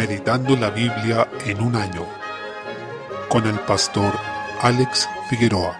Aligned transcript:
Meditando 0.00 0.56
la 0.56 0.70
Biblia 0.70 1.28
en 1.44 1.60
un 1.60 1.76
año 1.76 2.06
con 3.28 3.46
el 3.46 3.58
pastor 3.60 4.14
Alex 4.62 5.06
Figueroa. 5.28 5.78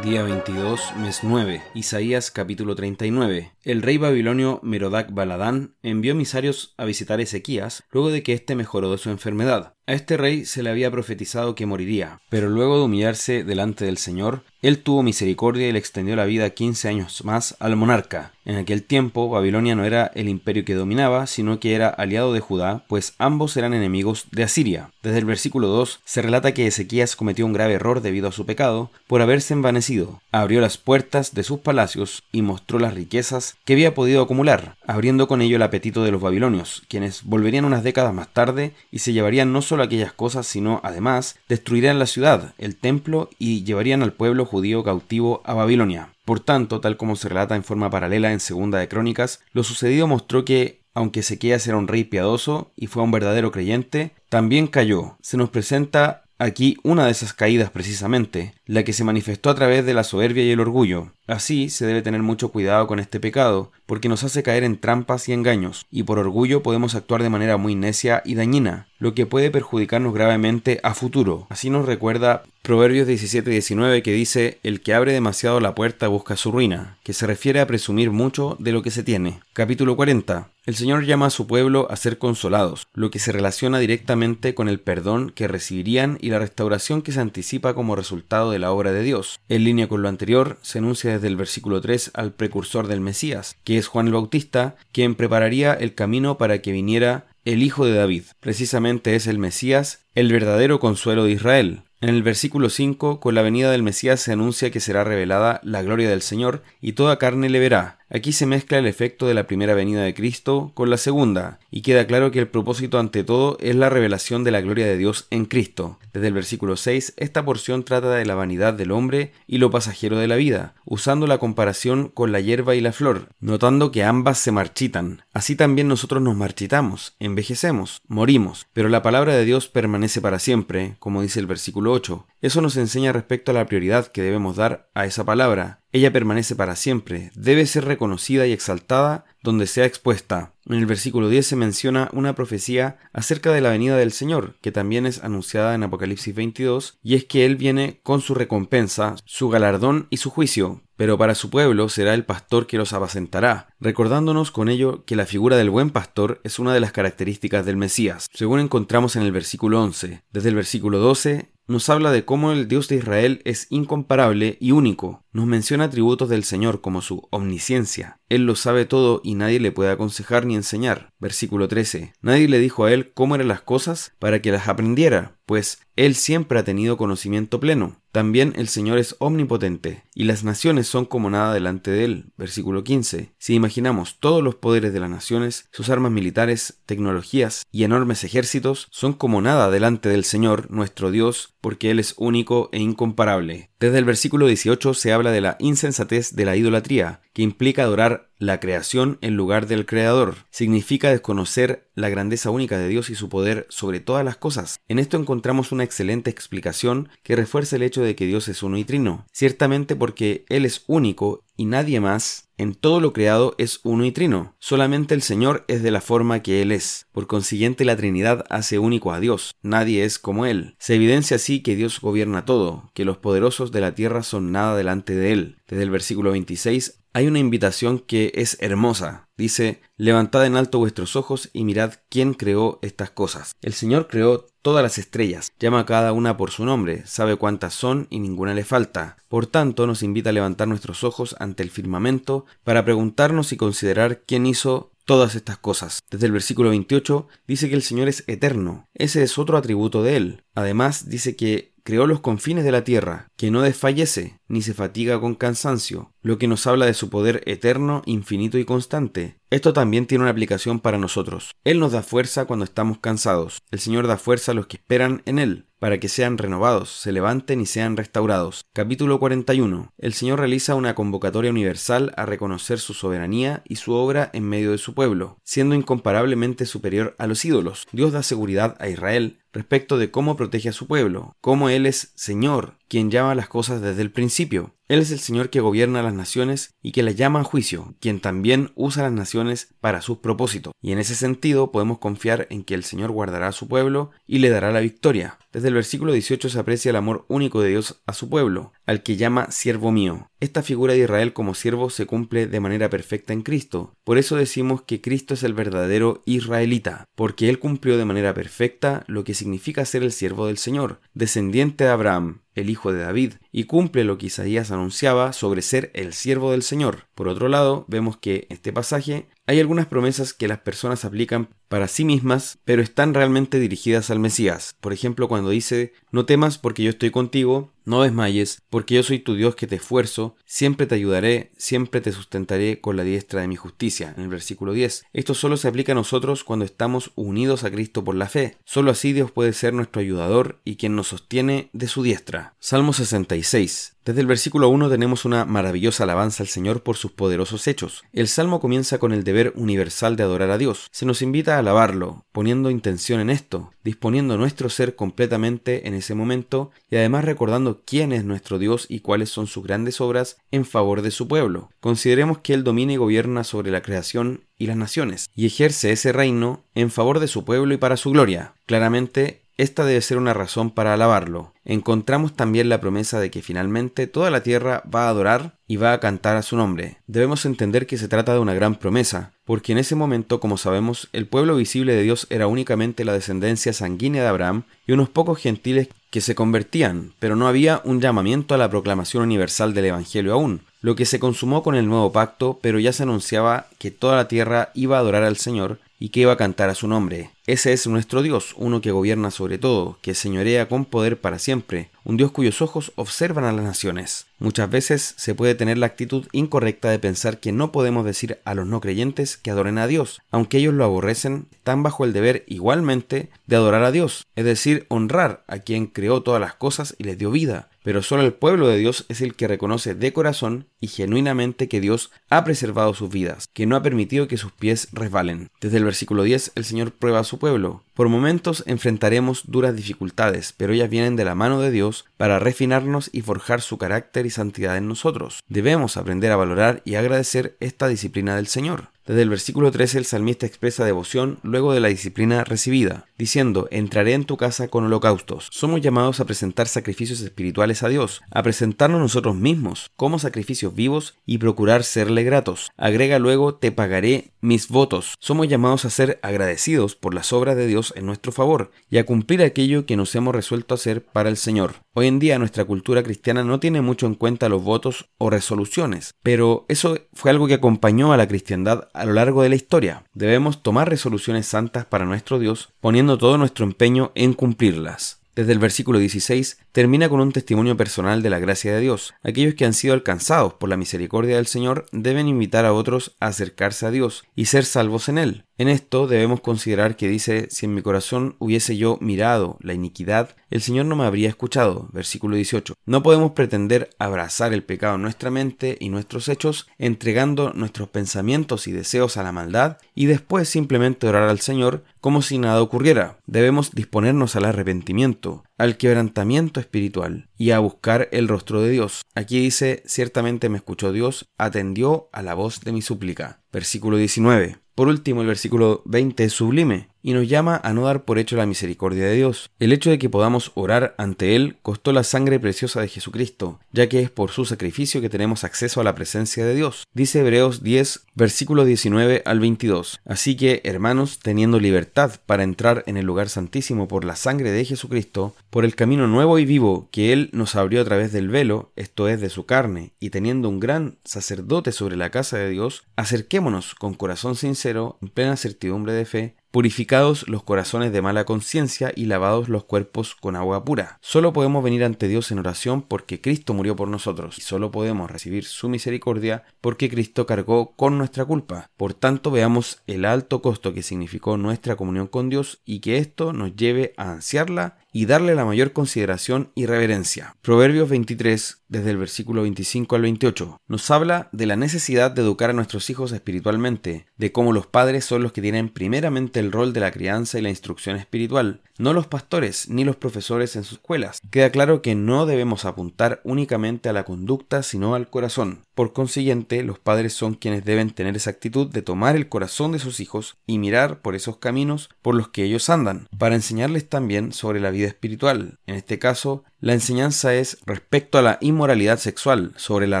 Día 0.04 0.22
22, 0.22 0.94
mes 0.98 1.24
9, 1.24 1.62
Isaías 1.74 2.30
capítulo 2.30 2.76
39. 2.76 3.50
El 3.64 3.82
rey 3.82 3.98
babilonio 3.98 4.60
Merodac 4.62 5.12
Baladán 5.12 5.74
envió 5.82 6.12
emisarios 6.12 6.72
a 6.76 6.84
visitar 6.84 7.20
Ezequías 7.20 7.82
luego 7.90 8.10
de 8.10 8.22
que 8.22 8.32
éste 8.32 8.54
mejoró 8.54 8.92
de 8.92 8.98
su 8.98 9.10
enfermedad. 9.10 9.74
A 9.88 9.92
este 9.94 10.16
rey 10.16 10.44
se 10.44 10.62
le 10.62 10.70
había 10.70 10.92
profetizado 10.92 11.56
que 11.56 11.66
moriría, 11.66 12.20
pero 12.28 12.50
luego 12.50 12.78
de 12.78 12.84
humillarse 12.84 13.42
delante 13.42 13.86
del 13.86 13.98
Señor, 13.98 14.44
él 14.60 14.78
tuvo 14.82 15.02
misericordia 15.02 15.68
y 15.68 15.72
le 15.72 15.78
extendió 15.78 16.16
la 16.16 16.24
vida 16.24 16.50
quince 16.50 16.88
años 16.88 17.24
más 17.24 17.56
al 17.60 17.76
monarca. 17.76 18.32
En 18.44 18.56
aquel 18.56 18.82
tiempo, 18.82 19.28
Babilonia 19.28 19.74
no 19.74 19.84
era 19.84 20.10
el 20.14 20.26
imperio 20.26 20.64
que 20.64 20.74
dominaba, 20.74 21.26
sino 21.26 21.60
que 21.60 21.74
era 21.74 21.88
aliado 21.88 22.32
de 22.32 22.40
Judá, 22.40 22.82
pues 22.88 23.12
ambos 23.18 23.56
eran 23.58 23.74
enemigos 23.74 24.24
de 24.30 24.42
Asiria. 24.42 24.90
Desde 25.02 25.18
el 25.18 25.26
versículo 25.26 25.68
2 25.68 26.00
se 26.02 26.22
relata 26.22 26.54
que 26.54 26.66
Ezequías 26.66 27.14
cometió 27.14 27.44
un 27.44 27.52
grave 27.52 27.74
error 27.74 28.00
debido 28.00 28.26
a 28.26 28.32
su 28.32 28.46
pecado 28.46 28.90
por 29.06 29.20
haberse 29.20 29.52
envanecido. 29.52 30.22
Abrió 30.32 30.62
las 30.62 30.78
puertas 30.78 31.34
de 31.34 31.42
sus 31.42 31.60
palacios 31.60 32.22
y 32.32 32.40
mostró 32.40 32.78
las 32.78 32.94
riquezas 32.94 33.56
que 33.66 33.74
había 33.74 33.94
podido 33.94 34.22
acumular, 34.22 34.76
abriendo 34.86 35.28
con 35.28 35.42
ello 35.42 35.56
el 35.56 35.62
apetito 35.62 36.02
de 36.02 36.10
los 36.10 36.22
babilonios, 36.22 36.82
quienes 36.88 37.24
volverían 37.24 37.66
unas 37.66 37.84
décadas 37.84 38.14
más 38.14 38.28
tarde 38.28 38.72
y 38.90 39.00
se 39.00 39.12
llevarían 39.12 39.52
no 39.52 39.60
solo 39.60 39.82
aquellas 39.82 40.14
cosas, 40.14 40.46
sino 40.46 40.80
además 40.82 41.36
destruirían 41.50 41.98
la 41.98 42.06
ciudad, 42.06 42.54
el 42.56 42.76
templo 42.76 43.28
y 43.38 43.62
llevarían 43.64 44.02
al 44.02 44.14
pueblo 44.14 44.46
judío 44.48 44.82
cautivo 44.82 45.42
a 45.44 45.54
Babilonia. 45.54 46.10
Por 46.24 46.40
tanto, 46.40 46.80
tal 46.80 46.96
como 46.96 47.16
se 47.16 47.28
relata 47.28 47.54
en 47.54 47.64
forma 47.64 47.90
paralela 47.90 48.32
en 48.32 48.40
Segunda 48.40 48.78
de 48.78 48.88
Crónicas, 48.88 49.40
lo 49.52 49.62
sucedido 49.62 50.06
mostró 50.06 50.44
que, 50.44 50.80
aunque 50.94 51.20
Ezequías 51.20 51.66
era 51.66 51.76
un 51.76 51.88
rey 51.88 52.04
piadoso 52.04 52.72
y 52.76 52.88
fue 52.88 53.02
un 53.02 53.12
verdadero 53.12 53.52
creyente, 53.52 54.12
también 54.28 54.66
cayó. 54.66 55.16
Se 55.20 55.36
nos 55.36 55.50
presenta 55.50 56.24
aquí 56.38 56.76
una 56.82 57.04
de 57.04 57.10
esas 57.10 57.32
caídas 57.32 57.70
precisamente, 57.70 58.54
la 58.66 58.84
que 58.84 58.92
se 58.92 59.04
manifestó 59.04 59.50
a 59.50 59.54
través 59.54 59.84
de 59.84 59.94
la 59.94 60.04
soberbia 60.04 60.44
y 60.44 60.50
el 60.50 60.60
orgullo. 60.60 61.12
Así 61.26 61.68
se 61.68 61.86
debe 61.86 62.02
tener 62.02 62.22
mucho 62.22 62.50
cuidado 62.50 62.86
con 62.86 63.00
este 63.00 63.20
pecado, 63.20 63.72
porque 63.86 64.08
nos 64.08 64.22
hace 64.24 64.42
caer 64.42 64.64
en 64.64 64.78
trampas 64.78 65.28
y 65.28 65.32
engaños, 65.32 65.86
y 65.90 66.04
por 66.04 66.18
orgullo 66.18 66.62
podemos 66.62 66.94
actuar 66.94 67.22
de 67.22 67.30
manera 67.30 67.56
muy 67.56 67.74
necia 67.74 68.22
y 68.24 68.34
dañina, 68.34 68.88
lo 68.98 69.14
que 69.14 69.26
puede 69.26 69.50
perjudicarnos 69.50 70.14
gravemente 70.14 70.80
a 70.82 70.94
futuro. 70.94 71.46
Así 71.50 71.70
nos 71.70 71.86
recuerda 71.86 72.44
Proverbios 72.68 73.08
17-19 73.08 74.02
que 74.02 74.12
dice, 74.12 74.58
el 74.62 74.82
que 74.82 74.92
abre 74.92 75.14
demasiado 75.14 75.58
la 75.58 75.74
puerta 75.74 76.06
busca 76.08 76.36
su 76.36 76.52
ruina, 76.52 76.98
que 77.02 77.14
se 77.14 77.26
refiere 77.26 77.60
a 77.60 77.66
presumir 77.66 78.10
mucho 78.10 78.58
de 78.60 78.72
lo 78.72 78.82
que 78.82 78.90
se 78.90 79.02
tiene. 79.02 79.40
Capítulo 79.54 79.96
40. 79.96 80.50
El 80.66 80.76
Señor 80.76 81.06
llama 81.06 81.24
a 81.24 81.30
su 81.30 81.46
pueblo 81.46 81.90
a 81.90 81.96
ser 81.96 82.18
consolados, 82.18 82.86
lo 82.92 83.10
que 83.10 83.20
se 83.20 83.32
relaciona 83.32 83.78
directamente 83.78 84.54
con 84.54 84.68
el 84.68 84.80
perdón 84.80 85.32
que 85.34 85.48
recibirían 85.48 86.18
y 86.20 86.28
la 86.28 86.40
restauración 86.40 87.00
que 87.00 87.12
se 87.12 87.20
anticipa 87.20 87.72
como 87.72 87.96
resultado 87.96 88.50
de 88.50 88.58
la 88.58 88.70
obra 88.70 88.92
de 88.92 89.02
Dios. 89.02 89.40
En 89.48 89.64
línea 89.64 89.88
con 89.88 90.02
lo 90.02 90.10
anterior, 90.10 90.58
se 90.60 90.76
anuncia 90.76 91.14
desde 91.14 91.28
el 91.28 91.36
versículo 91.36 91.80
3 91.80 92.10
al 92.12 92.34
precursor 92.34 92.86
del 92.86 93.00
Mesías, 93.00 93.56
que 93.64 93.78
es 93.78 93.86
Juan 93.86 94.08
el 94.08 94.12
Bautista, 94.12 94.76
quien 94.92 95.14
prepararía 95.14 95.72
el 95.72 95.94
camino 95.94 96.36
para 96.36 96.60
que 96.60 96.72
viniera 96.72 97.28
el 97.46 97.62
Hijo 97.62 97.86
de 97.86 97.94
David. 97.94 98.24
Precisamente 98.40 99.16
es 99.16 99.26
el 99.26 99.38
Mesías, 99.38 100.00
el 100.14 100.30
verdadero 100.30 100.80
consuelo 100.80 101.24
de 101.24 101.30
Israel. 101.30 101.80
En 102.00 102.10
el 102.10 102.22
versículo 102.22 102.70
5, 102.70 103.18
con 103.18 103.34
la 103.34 103.42
venida 103.42 103.72
del 103.72 103.82
Mesías 103.82 104.20
se 104.20 104.32
anuncia 104.32 104.70
que 104.70 104.78
será 104.78 105.02
revelada 105.02 105.60
la 105.64 105.82
gloria 105.82 106.08
del 106.08 106.22
Señor 106.22 106.62
y 106.80 106.92
toda 106.92 107.18
carne 107.18 107.48
le 107.50 107.58
verá, 107.58 107.97
Aquí 108.10 108.32
se 108.32 108.46
mezcla 108.46 108.78
el 108.78 108.86
efecto 108.86 109.26
de 109.26 109.34
la 109.34 109.46
primera 109.46 109.74
venida 109.74 110.02
de 110.02 110.14
Cristo 110.14 110.72
con 110.72 110.88
la 110.88 110.96
segunda, 110.96 111.58
y 111.70 111.82
queda 111.82 112.06
claro 112.06 112.30
que 112.30 112.38
el 112.38 112.48
propósito 112.48 112.98
ante 112.98 113.22
todo 113.22 113.58
es 113.60 113.74
la 113.76 113.90
revelación 113.90 114.44
de 114.44 114.50
la 114.50 114.62
gloria 114.62 114.86
de 114.86 114.96
Dios 114.96 115.26
en 115.30 115.44
Cristo. 115.44 115.98
Desde 116.14 116.28
el 116.28 116.32
versículo 116.32 116.76
6, 116.76 117.14
esta 117.18 117.44
porción 117.44 117.84
trata 117.84 118.14
de 118.14 118.24
la 118.24 118.34
vanidad 118.34 118.72
del 118.72 118.92
hombre 118.92 119.32
y 119.46 119.58
lo 119.58 119.70
pasajero 119.70 120.18
de 120.18 120.26
la 120.26 120.36
vida, 120.36 120.74
usando 120.86 121.26
la 121.26 121.36
comparación 121.36 122.08
con 122.08 122.32
la 122.32 122.40
hierba 122.40 122.74
y 122.74 122.80
la 122.80 122.92
flor, 122.92 123.28
notando 123.40 123.92
que 123.92 124.04
ambas 124.04 124.38
se 124.38 124.52
marchitan. 124.52 125.22
Así 125.34 125.54
también 125.54 125.86
nosotros 125.86 126.22
nos 126.22 126.34
marchitamos, 126.34 127.14
envejecemos, 127.18 128.00
morimos, 128.08 128.66
pero 128.72 128.88
la 128.88 129.02
palabra 129.02 129.34
de 129.34 129.44
Dios 129.44 129.68
permanece 129.68 130.22
para 130.22 130.38
siempre, 130.38 130.96
como 130.98 131.20
dice 131.20 131.40
el 131.40 131.46
versículo 131.46 131.92
8. 131.92 132.26
Eso 132.40 132.62
nos 132.62 132.76
enseña 132.76 133.12
respecto 133.12 133.50
a 133.50 133.54
la 133.54 133.66
prioridad 133.66 134.06
que 134.06 134.22
debemos 134.22 134.56
dar 134.56 134.88
a 134.94 135.04
esa 135.04 135.24
palabra, 135.24 135.80
ella 135.92 136.12
permanece 136.12 136.54
para 136.54 136.76
siempre, 136.76 137.30
debe 137.34 137.66
ser 137.66 137.84
reconocida 137.84 138.46
y 138.46 138.52
exaltada 138.52 139.24
donde 139.48 139.66
sea 139.66 139.86
expuesta. 139.86 140.52
En 140.66 140.76
el 140.76 140.84
versículo 140.84 141.30
10 141.30 141.46
se 141.46 141.56
menciona 141.56 142.10
una 142.12 142.34
profecía 142.34 142.98
acerca 143.14 143.50
de 143.50 143.62
la 143.62 143.70
venida 143.70 143.96
del 143.96 144.12
Señor, 144.12 144.56
que 144.60 144.72
también 144.72 145.06
es 145.06 145.24
anunciada 145.24 145.74
en 145.74 145.82
Apocalipsis 145.82 146.34
22, 146.34 146.98
y 147.02 147.14
es 147.14 147.24
que 147.24 147.46
Él 147.46 147.56
viene 147.56 148.00
con 148.02 148.20
su 148.20 148.34
recompensa, 148.34 149.16
su 149.24 149.48
galardón 149.48 150.06
y 150.10 150.18
su 150.18 150.28
juicio, 150.28 150.82
pero 150.96 151.16
para 151.16 151.34
su 151.34 151.48
pueblo 151.48 151.88
será 151.88 152.12
el 152.12 152.26
pastor 152.26 152.66
que 152.66 152.76
los 152.76 152.92
apacentará, 152.92 153.74
recordándonos 153.80 154.50
con 154.50 154.68
ello 154.68 155.06
que 155.06 155.16
la 155.16 155.24
figura 155.24 155.56
del 155.56 155.70
buen 155.70 155.88
pastor 155.88 156.42
es 156.44 156.58
una 156.58 156.74
de 156.74 156.80
las 156.80 156.92
características 156.92 157.64
del 157.64 157.78
Mesías, 157.78 158.28
según 158.30 158.60
encontramos 158.60 159.16
en 159.16 159.22
el 159.22 159.32
versículo 159.32 159.82
11. 159.82 160.24
Desde 160.30 160.48
el 160.50 160.56
versículo 160.56 160.98
12 160.98 161.52
nos 161.68 161.90
habla 161.90 162.10
de 162.10 162.24
cómo 162.24 162.50
el 162.50 162.66
Dios 162.66 162.88
de 162.88 162.96
Israel 162.96 163.42
es 163.44 163.66
incomparable 163.68 164.56
y 164.58 164.72
único. 164.72 165.22
Nos 165.32 165.44
menciona 165.44 165.84
atributos 165.84 166.30
del 166.30 166.42
Señor 166.44 166.80
como 166.80 167.02
su 167.02 167.28
omnisciencia. 167.30 168.20
Él 168.28 168.44
lo 168.44 168.56
sabe 168.56 168.84
todo 168.84 169.20
y 169.24 169.34
nadie 169.34 169.60
le 169.60 169.72
puede 169.72 169.90
aconsejar 169.90 170.44
ni 170.44 170.54
enseñar. 170.54 171.12
Versículo 171.18 171.68
13. 171.68 172.12
Nadie 172.20 172.48
le 172.48 172.58
dijo 172.58 172.84
a 172.84 172.92
él 172.92 173.12
cómo 173.14 173.34
eran 173.34 173.48
las 173.48 173.62
cosas 173.62 174.14
para 174.18 174.42
que 174.42 174.52
las 174.52 174.68
aprendiera, 174.68 175.37
pues 175.48 175.80
él 175.96 176.14
siempre 176.14 176.58
ha 176.58 176.62
tenido 176.62 176.98
conocimiento 176.98 177.58
pleno. 177.58 177.96
También 178.12 178.52
el 178.56 178.68
Señor 178.68 178.98
es 178.98 179.16
omnipotente, 179.18 180.04
y 180.14 180.24
las 180.24 180.44
naciones 180.44 180.86
son 180.86 181.06
como 181.06 181.30
nada 181.30 181.54
delante 181.54 181.90
de 181.90 182.04
él. 182.04 182.26
Versículo 182.36 182.84
15. 182.84 183.32
Si 183.38 183.54
imaginamos 183.54 184.20
todos 184.20 184.42
los 184.44 184.56
poderes 184.56 184.92
de 184.92 185.00
las 185.00 185.08
naciones, 185.08 185.66
sus 185.72 185.88
armas 185.88 186.12
militares, 186.12 186.82
tecnologías 186.84 187.64
y 187.72 187.84
enormes 187.84 188.24
ejércitos 188.24 188.88
son 188.90 189.14
como 189.14 189.40
nada 189.40 189.70
delante 189.70 190.10
del 190.10 190.24
Señor, 190.24 190.70
nuestro 190.70 191.10
Dios, 191.10 191.54
porque 191.62 191.90
Él 191.90 191.98
es 191.98 192.14
único 192.18 192.68
e 192.72 192.78
incomparable. 192.80 193.70
Desde 193.80 193.98
el 193.98 194.04
versículo 194.04 194.46
18 194.46 194.92
se 194.92 195.12
habla 195.14 195.32
de 195.32 195.40
la 195.40 195.56
insensatez 195.60 196.36
de 196.36 196.44
la 196.44 196.56
idolatría, 196.56 197.22
que 197.32 197.42
implica 197.42 197.84
adorar 197.84 198.27
la 198.38 198.60
creación 198.60 199.18
en 199.20 199.36
lugar 199.36 199.66
del 199.66 199.86
creador. 199.86 200.36
Significa 200.50 201.10
desconocer 201.10 201.88
la 201.94 202.08
grandeza 202.08 202.50
única 202.50 202.78
de 202.78 202.88
Dios 202.88 203.10
y 203.10 203.14
su 203.14 203.28
poder 203.28 203.66
sobre 203.68 204.00
todas 204.00 204.24
las 204.24 204.36
cosas. 204.36 204.80
En 204.88 204.98
esto 204.98 205.16
encontramos 205.16 205.72
una 205.72 205.84
excelente 205.84 206.30
explicación 206.30 207.08
que 207.22 207.36
refuerza 207.36 207.76
el 207.76 207.82
hecho 207.82 208.02
de 208.02 208.14
que 208.14 208.26
Dios 208.26 208.48
es 208.48 208.62
uno 208.62 208.78
y 208.78 208.84
trino. 208.84 209.26
Ciertamente 209.32 209.96
porque 209.96 210.44
Él 210.48 210.64
es 210.64 210.84
único 210.86 211.44
y 211.58 211.66
nadie 211.66 212.00
más 212.00 212.48
en 212.56 212.74
todo 212.74 213.00
lo 213.00 213.12
creado 213.12 213.54
es 213.58 213.80
uno 213.84 214.04
y 214.04 214.12
trino. 214.12 214.56
Solamente 214.58 215.14
el 215.14 215.22
Señor 215.22 215.64
es 215.68 215.82
de 215.82 215.90
la 215.92 216.00
forma 216.00 216.42
que 216.42 216.60
Él 216.60 216.72
es. 216.72 217.06
Por 217.12 217.26
consiguiente, 217.26 217.84
la 217.84 217.96
Trinidad 217.96 218.44
hace 218.50 218.78
único 218.78 219.12
a 219.12 219.20
Dios. 219.20 219.54
Nadie 219.62 220.04
es 220.04 220.18
como 220.18 220.44
Él. 220.44 220.74
Se 220.78 220.96
evidencia 220.96 221.36
así 221.36 221.62
que 221.62 221.76
Dios 221.76 222.00
gobierna 222.00 222.44
todo, 222.44 222.90
que 222.94 223.04
los 223.04 223.18
poderosos 223.18 223.70
de 223.70 223.80
la 223.80 223.94
tierra 223.94 224.24
son 224.24 224.50
nada 224.50 224.76
delante 224.76 225.14
de 225.14 225.32
Él. 225.32 225.58
Desde 225.68 225.84
el 225.84 225.90
versículo 225.90 226.32
26 226.32 227.00
hay 227.12 227.26
una 227.26 227.38
invitación 227.38 228.00
que 228.00 228.32
es 228.34 228.56
hermosa. 228.60 229.28
Dice, 229.36 229.80
levantad 229.96 230.44
en 230.46 230.56
alto 230.56 230.78
vuestros 230.78 231.16
ojos 231.16 231.50
y 231.52 231.64
mirad 231.64 231.94
quién 232.08 232.34
creó 232.34 232.80
estas 232.82 233.10
cosas. 233.10 233.52
El 233.62 233.72
Señor 233.72 234.08
creó 234.08 234.46
todas 234.68 234.82
las 234.82 234.98
estrellas, 234.98 235.50
llama 235.58 235.80
a 235.80 235.86
cada 235.86 236.12
una 236.12 236.36
por 236.36 236.50
su 236.50 236.66
nombre, 236.66 237.06
sabe 237.06 237.36
cuántas 237.36 237.72
son 237.72 238.06
y 238.10 238.18
ninguna 238.20 238.52
le 238.52 238.64
falta. 238.64 239.16
Por 239.30 239.46
tanto, 239.46 239.86
nos 239.86 240.02
invita 240.02 240.28
a 240.28 240.34
levantar 240.34 240.68
nuestros 240.68 241.04
ojos 241.04 241.34
ante 241.38 241.62
el 241.62 241.70
firmamento 241.70 242.44
para 242.64 242.84
preguntarnos 242.84 243.50
y 243.54 243.56
considerar 243.56 244.24
quién 244.26 244.44
hizo 244.44 244.92
todas 245.06 245.36
estas 245.36 245.56
cosas. 245.56 246.00
Desde 246.10 246.26
el 246.26 246.32
versículo 246.32 246.68
28 246.68 247.28
dice 247.46 247.70
que 247.70 247.76
el 247.76 247.82
Señor 247.82 248.08
es 248.08 248.24
eterno. 248.26 248.86
Ese 248.92 249.22
es 249.22 249.38
otro 249.38 249.56
atributo 249.56 250.02
de 250.02 250.18
Él. 250.18 250.44
Además 250.54 251.08
dice 251.08 251.34
que 251.34 251.72
creó 251.88 252.06
los 252.06 252.20
confines 252.20 252.64
de 252.64 252.70
la 252.70 252.84
tierra, 252.84 253.30
que 253.38 253.50
no 253.50 253.62
desfallece, 253.62 254.38
ni 254.46 254.60
se 254.60 254.74
fatiga 254.74 255.18
con 255.22 255.34
cansancio, 255.34 256.12
lo 256.20 256.36
que 256.36 256.46
nos 256.46 256.66
habla 256.66 256.84
de 256.84 256.92
su 256.92 257.08
poder 257.08 257.42
eterno, 257.46 258.02
infinito 258.04 258.58
y 258.58 258.66
constante. 258.66 259.38
Esto 259.48 259.72
también 259.72 260.04
tiene 260.04 260.24
una 260.24 260.30
aplicación 260.30 260.80
para 260.80 260.98
nosotros. 260.98 261.52
Él 261.64 261.80
nos 261.80 261.92
da 261.92 262.02
fuerza 262.02 262.44
cuando 262.44 262.66
estamos 262.66 262.98
cansados. 262.98 263.62
El 263.70 263.78
Señor 263.78 264.06
da 264.06 264.18
fuerza 264.18 264.52
a 264.52 264.54
los 264.54 264.66
que 264.66 264.76
esperan 264.76 265.22
en 265.24 265.38
Él, 265.38 265.64
para 265.78 265.98
que 265.98 266.10
sean 266.10 266.36
renovados, 266.36 266.90
se 266.90 267.10
levanten 267.10 267.62
y 267.62 267.64
sean 267.64 267.96
restaurados. 267.96 268.66
Capítulo 268.74 269.18
41. 269.18 269.90
El 269.96 270.12
Señor 270.12 270.40
realiza 270.40 270.74
una 270.74 270.94
convocatoria 270.94 271.50
universal 271.50 272.12
a 272.18 272.26
reconocer 272.26 272.80
su 272.80 272.92
soberanía 272.92 273.62
y 273.64 273.76
su 273.76 273.94
obra 273.94 274.28
en 274.34 274.44
medio 274.44 274.72
de 274.72 274.78
su 274.78 274.92
pueblo, 274.92 275.38
siendo 275.42 275.74
incomparablemente 275.74 276.66
superior 276.66 277.14
a 277.16 277.26
los 277.26 277.42
ídolos. 277.46 277.86
Dios 277.92 278.12
da 278.12 278.22
seguridad 278.22 278.76
a 278.80 278.88
Israel 278.90 279.38
respecto 279.58 279.98
de 279.98 280.10
cómo 280.10 280.36
protege 280.36 280.70
a 280.70 280.72
su 280.72 280.86
pueblo, 280.86 281.36
cómo 281.40 281.68
Él 281.68 281.86
es 281.86 282.12
Señor 282.14 282.77
quien 282.88 283.10
llama 283.10 283.34
las 283.34 283.48
cosas 283.48 283.80
desde 283.80 284.02
el 284.02 284.10
principio. 284.10 284.74
Él 284.88 285.00
es 285.00 285.10
el 285.10 285.20
Señor 285.20 285.50
que 285.50 285.60
gobierna 285.60 286.02
las 286.02 286.14
naciones 286.14 286.74
y 286.82 286.92
que 286.92 287.02
las 287.02 287.14
llama 287.14 287.40
a 287.40 287.44
juicio, 287.44 287.94
quien 288.00 288.20
también 288.20 288.72
usa 288.74 289.02
las 289.02 289.12
naciones 289.12 289.74
para 289.80 290.00
sus 290.00 290.18
propósitos. 290.18 290.72
Y 290.80 290.92
en 290.92 290.98
ese 290.98 291.14
sentido 291.14 291.70
podemos 291.70 291.98
confiar 291.98 292.46
en 292.48 292.64
que 292.64 292.72
el 292.72 292.84
Señor 292.84 293.10
guardará 293.10 293.48
a 293.48 293.52
su 293.52 293.68
pueblo 293.68 294.10
y 294.26 294.38
le 294.38 294.48
dará 294.48 294.72
la 294.72 294.80
victoria. 294.80 295.38
Desde 295.52 295.68
el 295.68 295.74
versículo 295.74 296.12
18 296.12 296.48
se 296.48 296.58
aprecia 296.58 296.88
el 296.90 296.96
amor 296.96 297.26
único 297.28 297.60
de 297.60 297.68
Dios 297.68 298.00
a 298.06 298.14
su 298.14 298.30
pueblo, 298.30 298.72
al 298.86 299.02
que 299.02 299.16
llama 299.16 299.50
siervo 299.50 299.92
mío. 299.92 300.30
Esta 300.40 300.62
figura 300.62 300.94
de 300.94 301.00
Israel 301.00 301.34
como 301.34 301.54
siervo 301.54 301.90
se 301.90 302.06
cumple 302.06 302.46
de 302.46 302.60
manera 302.60 302.88
perfecta 302.88 303.34
en 303.34 303.42
Cristo. 303.42 303.94
Por 304.04 304.16
eso 304.16 304.36
decimos 304.36 304.82
que 304.82 305.02
Cristo 305.02 305.34
es 305.34 305.42
el 305.42 305.52
verdadero 305.52 306.22
israelita, 306.24 307.04
porque 307.14 307.50
Él 307.50 307.58
cumplió 307.58 307.98
de 307.98 308.04
manera 308.06 308.32
perfecta 308.32 309.04
lo 309.06 309.24
que 309.24 309.34
significa 309.34 309.84
ser 309.84 310.02
el 310.02 310.12
siervo 310.12 310.46
del 310.46 310.58
Señor, 310.58 311.00
descendiente 311.12 311.84
de 311.84 311.90
Abraham, 311.90 312.40
el 312.58 312.70
hijo 312.70 312.92
de 312.92 313.00
David, 313.00 313.34
y 313.52 313.64
cumple 313.64 314.04
lo 314.04 314.18
que 314.18 314.26
Isaías 314.26 314.70
anunciaba 314.70 315.32
sobre 315.32 315.62
ser 315.62 315.90
el 315.94 316.12
siervo 316.12 316.50
del 316.50 316.62
Señor. 316.62 317.06
Por 317.14 317.28
otro 317.28 317.48
lado, 317.48 317.84
vemos 317.88 318.16
que 318.16 318.46
en 318.48 318.56
este 318.56 318.72
pasaje 318.72 319.28
hay 319.46 319.60
algunas 319.60 319.86
promesas 319.86 320.34
que 320.34 320.48
las 320.48 320.58
personas 320.58 321.04
aplican 321.04 321.48
para 321.68 321.88
sí 321.88 322.04
mismas, 322.04 322.58
pero 322.64 322.82
están 322.82 323.14
realmente 323.14 323.58
dirigidas 323.58 324.10
al 324.10 324.18
Mesías. 324.18 324.76
Por 324.80 324.92
ejemplo, 324.92 325.28
cuando 325.28 325.50
dice, 325.50 325.92
no 326.10 326.26
temas 326.26 326.58
porque 326.58 326.82
yo 326.82 326.90
estoy 326.90 327.10
contigo, 327.10 327.72
no 327.88 328.02
desmayes, 328.02 328.62
porque 328.70 328.94
yo 328.94 329.02
soy 329.02 329.18
tu 329.18 329.34
Dios 329.34 329.56
que 329.56 329.66
te 329.66 329.76
esfuerzo, 329.76 330.36
siempre 330.44 330.86
te 330.86 330.94
ayudaré, 330.94 331.50
siempre 331.56 332.00
te 332.00 332.12
sustentaré 332.12 332.80
con 332.80 332.96
la 332.96 333.02
diestra 333.02 333.40
de 333.40 333.48
mi 333.48 333.56
justicia, 333.56 334.14
en 334.16 334.22
el 334.22 334.28
versículo 334.28 334.72
10. 334.72 335.06
Esto 335.12 335.34
solo 335.34 335.56
se 335.56 335.68
aplica 335.68 335.92
a 335.92 335.94
nosotros 335.94 336.44
cuando 336.44 336.64
estamos 336.64 337.12
unidos 337.14 337.64
a 337.64 337.70
Cristo 337.70 338.04
por 338.04 338.14
la 338.14 338.28
fe. 338.28 338.56
Solo 338.64 338.90
así 338.90 339.12
Dios 339.12 339.30
puede 339.30 339.52
ser 339.52 339.74
nuestro 339.74 340.00
ayudador 340.00 340.60
y 340.64 340.76
quien 340.76 340.94
nos 340.94 341.08
sostiene 341.08 341.70
de 341.72 341.88
su 341.88 342.02
diestra. 342.02 342.54
Salmo 342.60 342.92
66. 342.92 343.94
Desde 344.08 344.22
el 344.22 344.26
versículo 344.26 344.70
1 344.70 344.88
tenemos 344.88 345.26
una 345.26 345.44
maravillosa 345.44 346.04
alabanza 346.04 346.42
al 346.42 346.48
Señor 346.48 346.82
por 346.82 346.96
sus 346.96 347.12
poderosos 347.12 347.66
hechos. 347.66 348.04
El 348.14 348.26
salmo 348.26 348.58
comienza 348.58 348.96
con 348.96 349.12
el 349.12 349.22
deber 349.22 349.52
universal 349.54 350.16
de 350.16 350.22
adorar 350.22 350.50
a 350.50 350.56
Dios. 350.56 350.88
Se 350.92 351.04
nos 351.04 351.20
invita 351.20 351.56
a 351.56 351.58
alabarlo, 351.58 352.24
poniendo 352.32 352.70
intención 352.70 353.20
en 353.20 353.28
esto, 353.28 353.70
disponiendo 353.84 354.38
nuestro 354.38 354.70
ser 354.70 354.96
completamente 354.96 355.88
en 355.88 355.92
ese 355.92 356.14
momento 356.14 356.70
y 356.90 356.96
además 356.96 357.26
recordando 357.26 357.77
quién 357.84 358.12
es 358.12 358.24
nuestro 358.24 358.58
Dios 358.58 358.86
y 358.88 359.00
cuáles 359.00 359.30
son 359.30 359.46
sus 359.46 359.64
grandes 359.64 360.00
obras 360.00 360.36
en 360.50 360.64
favor 360.64 361.02
de 361.02 361.10
su 361.10 361.28
pueblo. 361.28 361.70
Consideremos 361.80 362.38
que 362.38 362.54
Él 362.54 362.64
domina 362.64 362.92
y 362.92 362.96
gobierna 362.96 363.44
sobre 363.44 363.70
la 363.70 363.82
creación 363.82 364.44
y 364.56 364.66
las 364.66 364.76
naciones, 364.76 365.28
y 365.34 365.46
ejerce 365.46 365.92
ese 365.92 366.12
reino 366.12 366.64
en 366.74 366.90
favor 366.90 367.20
de 367.20 367.28
su 367.28 367.44
pueblo 367.44 367.74
y 367.74 367.76
para 367.76 367.96
su 367.96 368.10
gloria. 368.10 368.54
Claramente, 368.66 369.42
esta 369.58 369.84
debe 369.84 370.00
ser 370.00 370.18
una 370.18 370.34
razón 370.34 370.70
para 370.70 370.94
alabarlo. 370.94 371.52
Encontramos 371.64 372.34
también 372.34 372.68
la 372.68 372.80
promesa 372.80 373.18
de 373.18 373.32
que 373.32 373.42
finalmente 373.42 374.06
toda 374.06 374.30
la 374.30 374.44
tierra 374.44 374.84
va 374.94 375.06
a 375.06 375.08
adorar 375.08 375.58
y 375.66 375.76
va 375.76 375.92
a 375.92 375.98
cantar 375.98 376.36
a 376.36 376.42
su 376.42 376.56
nombre. 376.56 376.98
Debemos 377.08 377.44
entender 377.44 377.88
que 377.88 377.98
se 377.98 378.06
trata 378.06 378.32
de 378.32 378.38
una 378.38 378.54
gran 378.54 378.76
promesa, 378.76 379.32
porque 379.48 379.72
en 379.72 379.78
ese 379.78 379.94
momento, 379.94 380.40
como 380.40 380.58
sabemos, 380.58 381.08
el 381.14 381.26
pueblo 381.26 381.56
visible 381.56 381.94
de 381.94 382.02
Dios 382.02 382.26
era 382.28 382.48
únicamente 382.48 383.06
la 383.06 383.14
descendencia 383.14 383.72
sanguínea 383.72 384.20
de 384.20 384.28
Abraham 384.28 384.64
y 384.86 384.92
unos 384.92 385.08
pocos 385.08 385.38
gentiles 385.38 385.88
que 386.10 386.20
se 386.20 386.34
convertían, 386.34 387.14
pero 387.18 387.34
no 387.34 387.48
había 387.48 387.80
un 387.84 388.02
llamamiento 388.02 388.54
a 388.54 388.58
la 388.58 388.68
proclamación 388.68 389.22
universal 389.22 389.72
del 389.72 389.86
Evangelio 389.86 390.34
aún, 390.34 390.60
lo 390.82 390.96
que 390.96 391.06
se 391.06 391.18
consumó 391.18 391.62
con 391.62 391.76
el 391.76 391.88
nuevo 391.88 392.12
pacto, 392.12 392.58
pero 392.60 392.78
ya 392.78 392.92
se 392.92 393.04
anunciaba 393.04 393.68
que 393.78 393.90
toda 393.90 394.16
la 394.16 394.28
tierra 394.28 394.70
iba 394.74 394.98
a 394.98 395.00
adorar 395.00 395.22
al 395.22 395.38
Señor 395.38 395.78
y 395.98 396.10
que 396.10 396.20
iba 396.20 396.32
a 396.34 396.36
cantar 396.36 396.68
a 396.68 396.74
su 396.74 396.86
nombre. 396.86 397.30
Ese 397.48 397.72
es 397.72 397.86
nuestro 397.86 398.20
Dios, 398.20 398.54
uno 398.58 398.82
que 398.82 398.90
gobierna 398.90 399.30
sobre 399.30 399.56
todo, 399.56 399.96
que 400.02 400.12
señorea 400.12 400.68
con 400.68 400.84
poder 400.84 401.18
para 401.18 401.38
siempre, 401.38 401.88
un 402.04 402.18
Dios 402.18 402.30
cuyos 402.30 402.60
ojos 402.60 402.92
observan 402.94 403.44
a 403.44 403.52
las 403.52 403.64
naciones. 403.64 404.26
Muchas 404.38 404.68
veces 404.68 405.14
se 405.16 405.34
puede 405.34 405.54
tener 405.54 405.78
la 405.78 405.86
actitud 405.86 406.26
incorrecta 406.32 406.90
de 406.90 406.98
pensar 406.98 407.40
que 407.40 407.50
no 407.52 407.72
podemos 407.72 408.04
decir 408.04 408.38
a 408.44 408.54
los 408.54 408.66
no 408.66 408.82
creyentes 408.82 409.38
que 409.38 409.50
adoren 409.50 409.78
a 409.78 409.86
Dios, 409.86 410.20
aunque 410.30 410.58
ellos 410.58 410.74
lo 410.74 410.84
aborrecen, 410.84 411.46
están 411.52 411.82
bajo 411.82 412.04
el 412.04 412.12
deber 412.12 412.44
igualmente 412.48 413.30
de 413.46 413.56
adorar 413.56 413.82
a 413.82 413.92
Dios, 413.92 414.26
es 414.36 414.44
decir, 414.44 414.84
honrar 414.88 415.42
a 415.46 415.60
quien 415.60 415.86
creó 415.86 416.22
todas 416.22 416.42
las 416.42 416.52
cosas 416.52 416.96
y 416.98 417.04
les 417.04 417.16
dio 417.16 417.30
vida, 417.30 417.70
pero 417.88 418.02
solo 418.02 418.22
el 418.22 418.34
pueblo 418.34 418.68
de 418.68 418.76
Dios 418.76 419.06
es 419.08 419.22
el 419.22 419.34
que 419.34 419.48
reconoce 419.48 419.94
de 419.94 420.12
corazón 420.12 420.66
y 420.78 420.88
genuinamente 420.88 421.68
que 421.68 421.80
Dios 421.80 422.10
ha 422.28 422.44
preservado 422.44 422.92
sus 422.92 423.08
vidas, 423.08 423.48
que 423.54 423.64
no 423.64 423.76
ha 423.76 423.82
permitido 423.82 424.28
que 424.28 424.36
sus 424.36 424.52
pies 424.52 424.88
resbalen. 424.92 425.48
Desde 425.60 425.78
el 425.78 425.84
versículo 425.84 426.22
10 426.22 426.52
el 426.54 426.64
Señor 426.66 426.92
prueba 426.92 427.20
a 427.20 427.24
pueblo. 427.38 427.82
Por 427.94 428.08
momentos 428.08 428.62
enfrentaremos 428.66 429.42
duras 429.46 429.74
dificultades, 429.74 430.54
pero 430.56 430.72
ellas 430.72 430.90
vienen 430.90 431.16
de 431.16 431.24
la 431.24 431.34
mano 431.34 431.60
de 431.60 431.70
Dios 431.70 432.04
para 432.16 432.38
refinarnos 432.38 433.10
y 433.12 433.22
forjar 433.22 433.60
su 433.60 433.78
carácter 433.78 434.26
y 434.26 434.30
santidad 434.30 434.76
en 434.76 434.88
nosotros. 434.88 435.42
Debemos 435.48 435.96
aprender 435.96 436.30
a 436.32 436.36
valorar 436.36 436.82
y 436.84 436.96
agradecer 436.96 437.56
esta 437.60 437.88
disciplina 437.88 438.36
del 438.36 438.46
Señor. 438.46 438.88
Desde 439.08 439.22
el 439.22 439.30
versículo 439.30 439.72
13 439.72 439.96
el 439.96 440.04
salmista 440.04 440.44
expresa 440.44 440.84
devoción 440.84 441.38
luego 441.42 441.72
de 441.72 441.80
la 441.80 441.88
disciplina 441.88 442.44
recibida, 442.44 443.06
diciendo, 443.16 443.66
entraré 443.70 444.12
en 444.12 444.26
tu 444.26 444.36
casa 444.36 444.68
con 444.68 444.84
holocaustos. 444.84 445.48
Somos 445.50 445.80
llamados 445.80 446.20
a 446.20 446.26
presentar 446.26 446.68
sacrificios 446.68 447.22
espirituales 447.22 447.82
a 447.82 447.88
Dios, 447.88 448.20
a 448.30 448.42
presentarnos 448.42 449.00
nosotros 449.00 449.34
mismos 449.34 449.90
como 449.96 450.18
sacrificios 450.18 450.74
vivos 450.74 451.16
y 451.24 451.38
procurar 451.38 451.84
serle 451.84 452.22
gratos. 452.22 452.70
Agrega 452.76 453.18
luego, 453.18 453.54
te 453.54 453.72
pagaré 453.72 454.32
mis 454.42 454.68
votos. 454.68 455.14
Somos 455.18 455.48
llamados 455.48 455.86
a 455.86 455.90
ser 455.90 456.20
agradecidos 456.22 456.94
por 456.94 457.14
las 457.14 457.32
obras 457.32 457.56
de 457.56 457.66
Dios 457.66 457.94
en 457.96 458.04
nuestro 458.04 458.30
favor 458.30 458.72
y 458.90 458.98
a 458.98 459.06
cumplir 459.06 459.42
aquello 459.42 459.86
que 459.86 459.96
nos 459.96 460.14
hemos 460.16 460.34
resuelto 460.34 460.74
hacer 460.74 461.02
para 461.02 461.30
el 461.30 461.38
Señor. 461.38 461.76
Hoy 461.98 462.06
en 462.06 462.20
día 462.20 462.38
nuestra 462.38 462.64
cultura 462.64 463.02
cristiana 463.02 463.42
no 463.42 463.58
tiene 463.58 463.80
mucho 463.80 464.06
en 464.06 464.14
cuenta 464.14 464.48
los 464.48 464.62
votos 464.62 465.08
o 465.18 465.30
resoluciones, 465.30 466.14
pero 466.22 466.64
eso 466.68 466.96
fue 467.12 467.32
algo 467.32 467.48
que 467.48 467.54
acompañó 467.54 468.12
a 468.12 468.16
la 468.16 468.28
cristiandad 468.28 468.86
a 468.94 469.04
lo 469.04 469.14
largo 469.14 469.42
de 469.42 469.48
la 469.48 469.56
historia. 469.56 470.04
Debemos 470.14 470.62
tomar 470.62 470.88
resoluciones 470.88 471.46
santas 471.46 471.86
para 471.86 472.04
nuestro 472.04 472.38
Dios, 472.38 472.68
poniendo 472.78 473.18
todo 473.18 473.36
nuestro 473.36 473.64
empeño 473.64 474.12
en 474.14 474.34
cumplirlas. 474.34 475.22
Desde 475.34 475.50
el 475.50 475.58
versículo 475.58 475.98
16 475.98 476.60
termina 476.70 477.08
con 477.08 477.20
un 477.20 477.32
testimonio 477.32 477.76
personal 477.76 478.22
de 478.22 478.30
la 478.30 478.38
gracia 478.38 478.72
de 478.72 478.80
Dios. 478.80 479.14
Aquellos 479.24 479.54
que 479.54 479.64
han 479.64 479.74
sido 479.74 479.94
alcanzados 479.94 480.54
por 480.54 480.68
la 480.68 480.76
misericordia 480.76 481.34
del 481.34 481.48
Señor 481.48 481.86
deben 481.90 482.28
invitar 482.28 482.64
a 482.64 482.74
otros 482.74 483.16
a 483.18 483.26
acercarse 483.26 483.86
a 483.86 483.90
Dios 483.90 484.22
y 484.36 484.44
ser 484.44 484.64
salvos 484.64 485.08
en 485.08 485.18
Él. 485.18 485.47
En 485.58 485.66
esto 485.66 486.06
debemos 486.06 486.40
considerar 486.40 486.94
que 486.94 487.08
dice, 487.08 487.48
si 487.50 487.66
en 487.66 487.74
mi 487.74 487.82
corazón 487.82 488.36
hubiese 488.38 488.76
yo 488.76 488.96
mirado 489.00 489.58
la 489.60 489.74
iniquidad, 489.74 490.36
el 490.50 490.62
Señor 490.62 490.86
no 490.86 490.94
me 490.94 491.04
habría 491.04 491.28
escuchado. 491.28 491.88
Versículo 491.92 492.36
18. 492.36 492.74
No 492.86 493.02
podemos 493.02 493.32
pretender 493.32 493.90
abrazar 493.98 494.52
el 494.52 494.62
pecado 494.62 494.94
en 494.94 495.02
nuestra 495.02 495.32
mente 495.32 495.76
y 495.80 495.88
nuestros 495.88 496.28
hechos, 496.28 496.68
entregando 496.78 497.52
nuestros 497.54 497.88
pensamientos 497.88 498.68
y 498.68 498.72
deseos 498.72 499.16
a 499.16 499.24
la 499.24 499.32
maldad 499.32 499.78
y 499.96 500.06
después 500.06 500.48
simplemente 500.48 501.08
orar 501.08 501.28
al 501.28 501.40
Señor 501.40 501.82
como 502.00 502.22
si 502.22 502.38
nada 502.38 502.62
ocurriera. 502.62 503.18
Debemos 503.26 503.72
disponernos 503.72 504.36
al 504.36 504.44
arrepentimiento, 504.44 505.42
al 505.58 505.76
quebrantamiento 505.76 506.60
espiritual 506.60 507.30
y 507.36 507.50
a 507.50 507.58
buscar 507.58 508.08
el 508.12 508.28
rostro 508.28 508.62
de 508.62 508.70
Dios. 508.70 509.02
Aquí 509.16 509.40
dice, 509.40 509.82
ciertamente 509.86 510.48
me 510.48 510.58
escuchó 510.58 510.92
Dios, 510.92 511.26
atendió 511.36 512.10
a 512.12 512.22
la 512.22 512.34
voz 512.34 512.60
de 512.60 512.70
mi 512.70 512.80
súplica. 512.80 513.42
Versículo 513.50 513.96
19. 513.96 514.67
Por 514.78 514.86
último, 514.86 515.22
el 515.22 515.26
versículo 515.26 515.82
20 515.86 516.22
es 516.22 516.34
sublime 516.34 516.86
y 517.08 517.14
nos 517.14 517.26
llama 517.26 517.58
a 517.64 517.72
no 517.72 517.84
dar 517.84 518.04
por 518.04 518.18
hecho 518.18 518.36
la 518.36 518.44
misericordia 518.44 519.06
de 519.06 519.14
Dios. 519.14 519.48
El 519.60 519.72
hecho 519.72 519.88
de 519.88 519.98
que 519.98 520.10
podamos 520.10 520.52
orar 520.54 520.94
ante 520.98 521.36
Él 521.36 521.56
costó 521.62 521.94
la 521.94 522.04
sangre 522.04 522.38
preciosa 522.38 522.82
de 522.82 522.88
Jesucristo, 522.88 523.60
ya 523.72 523.88
que 523.88 524.02
es 524.02 524.10
por 524.10 524.30
su 524.30 524.44
sacrificio 524.44 525.00
que 525.00 525.08
tenemos 525.08 525.42
acceso 525.42 525.80
a 525.80 525.84
la 525.84 525.94
presencia 525.94 526.44
de 526.44 526.54
Dios. 526.54 526.86
Dice 526.92 527.20
Hebreos 527.20 527.62
10, 527.62 528.04
versículo 528.14 528.66
19 528.66 529.22
al 529.24 529.40
22. 529.40 530.00
Así 530.04 530.36
que, 530.36 530.60
hermanos, 530.64 531.18
teniendo 531.20 531.58
libertad 531.58 532.12
para 532.26 532.42
entrar 532.42 532.84
en 532.86 532.98
el 532.98 533.06
lugar 533.06 533.30
santísimo 533.30 533.88
por 533.88 534.04
la 534.04 534.14
sangre 534.14 534.50
de 534.50 534.66
Jesucristo, 534.66 535.34
por 535.48 535.64
el 535.64 535.76
camino 535.76 536.08
nuevo 536.08 536.38
y 536.38 536.44
vivo 536.44 536.90
que 536.90 537.14
Él 537.14 537.30
nos 537.32 537.56
abrió 537.56 537.80
a 537.80 537.86
través 537.86 538.12
del 538.12 538.28
velo, 538.28 538.70
esto 538.76 539.08
es 539.08 539.22
de 539.22 539.30
su 539.30 539.46
carne, 539.46 539.92
y 539.98 540.10
teniendo 540.10 540.50
un 540.50 540.60
gran 540.60 540.98
sacerdote 541.04 541.72
sobre 541.72 541.96
la 541.96 542.10
casa 542.10 542.36
de 542.36 542.50
Dios, 542.50 542.82
acerquémonos 542.96 543.74
con 543.74 543.94
corazón 543.94 544.36
sincero, 544.36 544.98
en 545.00 545.08
plena 545.08 545.38
certidumbre 545.38 545.94
de 545.94 546.04
fe, 546.04 546.34
purificados 546.50 547.28
los 547.28 547.42
corazones 547.42 547.92
de 547.92 548.02
mala 548.02 548.24
conciencia 548.24 548.92
y 548.94 549.06
lavados 549.06 549.48
los 549.48 549.64
cuerpos 549.64 550.14
con 550.14 550.36
agua 550.36 550.64
pura. 550.64 550.98
Solo 551.00 551.32
podemos 551.32 551.62
venir 551.62 551.84
ante 551.84 552.08
Dios 552.08 552.30
en 552.30 552.38
oración 552.38 552.82
porque 552.82 553.20
Cristo 553.20 553.54
murió 553.54 553.76
por 553.76 553.88
nosotros 553.88 554.38
y 554.38 554.42
solo 554.42 554.70
podemos 554.70 555.10
recibir 555.10 555.44
su 555.44 555.68
misericordia 555.68 556.44
porque 556.60 556.88
Cristo 556.88 557.26
cargó 557.26 557.74
con 557.76 557.98
nuestra 557.98 558.24
culpa. 558.24 558.70
Por 558.76 558.94
tanto, 558.94 559.30
veamos 559.30 559.82
el 559.86 560.04
alto 560.04 560.42
costo 560.42 560.72
que 560.72 560.82
significó 560.82 561.36
nuestra 561.36 561.76
comunión 561.76 562.06
con 562.06 562.28
Dios 562.28 562.60
y 562.64 562.80
que 562.80 562.98
esto 562.98 563.32
nos 563.32 563.54
lleve 563.56 563.92
a 563.96 564.12
ansiarla 564.12 564.78
y 564.92 565.06
darle 565.06 565.34
la 565.34 565.44
mayor 565.44 565.72
consideración 565.72 566.50
y 566.54 566.66
reverencia. 566.66 567.36
Proverbios 567.42 567.88
23, 567.88 568.62
desde 568.68 568.90
el 568.90 568.96
versículo 568.96 569.42
25 569.42 569.96
al 569.96 570.02
28, 570.02 570.60
nos 570.66 570.90
habla 570.90 571.28
de 571.32 571.46
la 571.46 571.56
necesidad 571.56 572.10
de 572.10 572.22
educar 572.22 572.50
a 572.50 572.54
nuestros 572.54 572.88
hijos 572.90 573.12
espiritualmente, 573.12 574.06
de 574.16 574.32
cómo 574.32 574.52
los 574.52 574.66
padres 574.66 575.04
son 575.04 575.22
los 575.22 575.32
que 575.32 575.42
tienen 575.42 575.68
primeramente 575.68 576.37
únicamente 576.38 576.40
el 576.40 576.52
rol 576.52 576.72
de 576.72 576.80
la 576.80 576.90
crianza 576.90 577.38
y 577.38 577.42
la 577.42 577.48
instrucción 577.48 577.96
espiritual, 577.96 578.60
no 578.78 578.92
los 578.92 579.06
pastores 579.06 579.68
ni 579.68 579.84
los 579.84 579.96
profesores 579.96 580.54
en 580.56 580.64
sus 580.64 580.78
escuelas. 580.78 581.18
Queda 581.30 581.50
claro 581.50 581.82
que 581.82 581.94
no 581.94 582.26
debemos 582.26 582.64
apuntar 582.64 583.20
únicamente 583.24 583.88
a 583.88 583.92
la 583.92 584.04
conducta, 584.04 584.62
sino 584.62 584.94
al 584.94 585.10
corazón. 585.10 585.64
Por 585.74 585.92
consiguiente, 585.92 586.62
los 586.62 586.78
padres 586.78 587.12
son 587.12 587.34
quienes 587.34 587.64
deben 587.64 587.90
tener 587.90 588.16
esa 588.16 588.30
actitud 588.30 588.68
de 588.68 588.82
tomar 588.82 589.16
el 589.16 589.28
corazón 589.28 589.72
de 589.72 589.78
sus 589.78 590.00
hijos 590.00 590.36
y 590.46 590.58
mirar 590.58 591.00
por 591.00 591.14
esos 591.14 591.38
caminos 591.38 591.90
por 592.02 592.14
los 592.14 592.28
que 592.28 592.44
ellos 592.44 592.70
andan, 592.70 593.08
para 593.18 593.34
enseñarles 593.34 593.88
también 593.88 594.32
sobre 594.32 594.60
la 594.60 594.70
vida 594.70 594.86
espiritual. 594.86 595.58
En 595.66 595.74
este 595.74 595.98
caso, 595.98 596.44
la 596.60 596.74
enseñanza 596.74 597.34
es 597.34 597.58
respecto 597.66 598.18
a 598.18 598.22
la 598.22 598.38
inmoralidad 598.40 598.98
sexual, 598.98 599.52
sobre 599.56 599.86
la 599.86 600.00